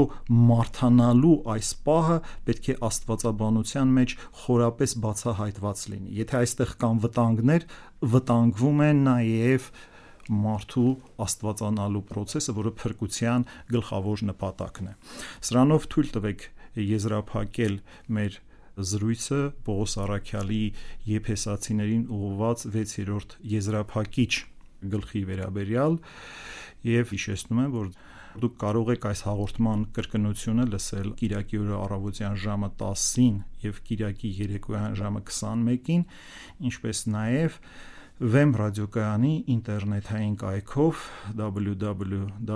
մարդանալու 0.51 1.35
այս 1.55 1.71
պահը 1.89 2.19
պետք 2.47 2.69
է 2.71 2.77
Աստվածաբանության 2.89 3.91
մեջ 3.99 4.15
խորապես 4.45 4.95
բացահայտված 5.05 5.83
լինի։ 5.91 6.15
Եթե 6.21 6.39
այստեղ 6.39 6.73
կան 6.85 7.03
վտանգներ, 7.05 7.67
վտանգվում 8.15 8.85
է 8.85 8.89
նաեւ 9.05 9.69
մարդու 10.25 10.91
աստվածանալու 11.21 12.01
process-ը, 12.09 12.53
որը 12.57 12.71
փրկության 12.81 13.43
գլխավոր 13.75 14.23
նպատակն 14.31 14.87
է։ 14.89 14.93
Սրանով 15.45 15.85
թույլ 15.93 16.09
տվեք 16.15 16.45
եզրափակել 16.81 17.75
մեր 18.17 18.39
զրույցը 18.75 19.39
Պողոս 19.67 19.93
Արաքյալի 20.03 20.63
Եփեսացիներին 21.11 22.03
ուղղված 22.15 22.65
6-րդ 22.75 23.37
եզրափակիչ 23.55 24.33
գլխի 24.95 25.21
վերաբերյալ 25.29 25.93
եւ 26.89 27.13
հիշեցնում 27.15 27.61
եմ, 27.65 27.71
որ 27.75 27.87
դուք 28.43 28.55
կարող 28.61 28.91
եք 28.95 29.05
այս 29.09 29.21
հաղորդման 29.25 29.83
կրկնությունը 29.95 30.65
լսել 30.73 31.09
Կիրակի 31.21 31.59
օրը 31.63 31.75
առավոտյան 31.85 32.35
ժամը 32.43 32.69
10-ին 32.81 33.37
եւ 33.63 33.75
Կիրակի 33.89 34.29
երեկոյան 34.41 34.97
ժամը 34.99 35.21
21-ին, 35.29 36.03
ինչպես 36.69 36.97
նաեւ 37.15 37.51
Վեմ 38.15 38.51
ռադիոկայանի 38.55 39.33
ինտերնետային 39.55 40.35
կայքով 40.43 40.95
www.vem.am 41.39 42.47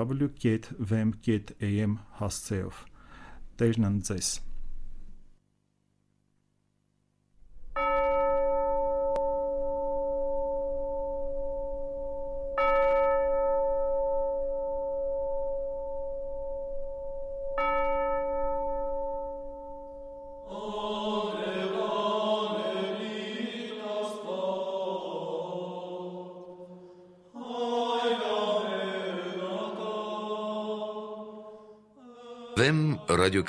հասցեով 2.19 2.75
Տերն 3.59 3.89
ընձես 3.89 4.29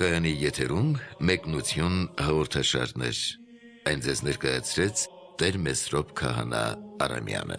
ռադիոկայանի 0.01 0.31
եթերում 0.41 0.87
մեկնություն 1.29 1.97
հաղորդաշարներ։ 2.25 3.19
Այն 3.91 4.05
ձեզ 4.07 4.23
ներկայացրեց 4.31 5.03
Տեր 5.43 5.59
Մեսրոպ 5.67 6.15
Քահանա 6.17 6.63
Արամյանը։ 7.05 7.59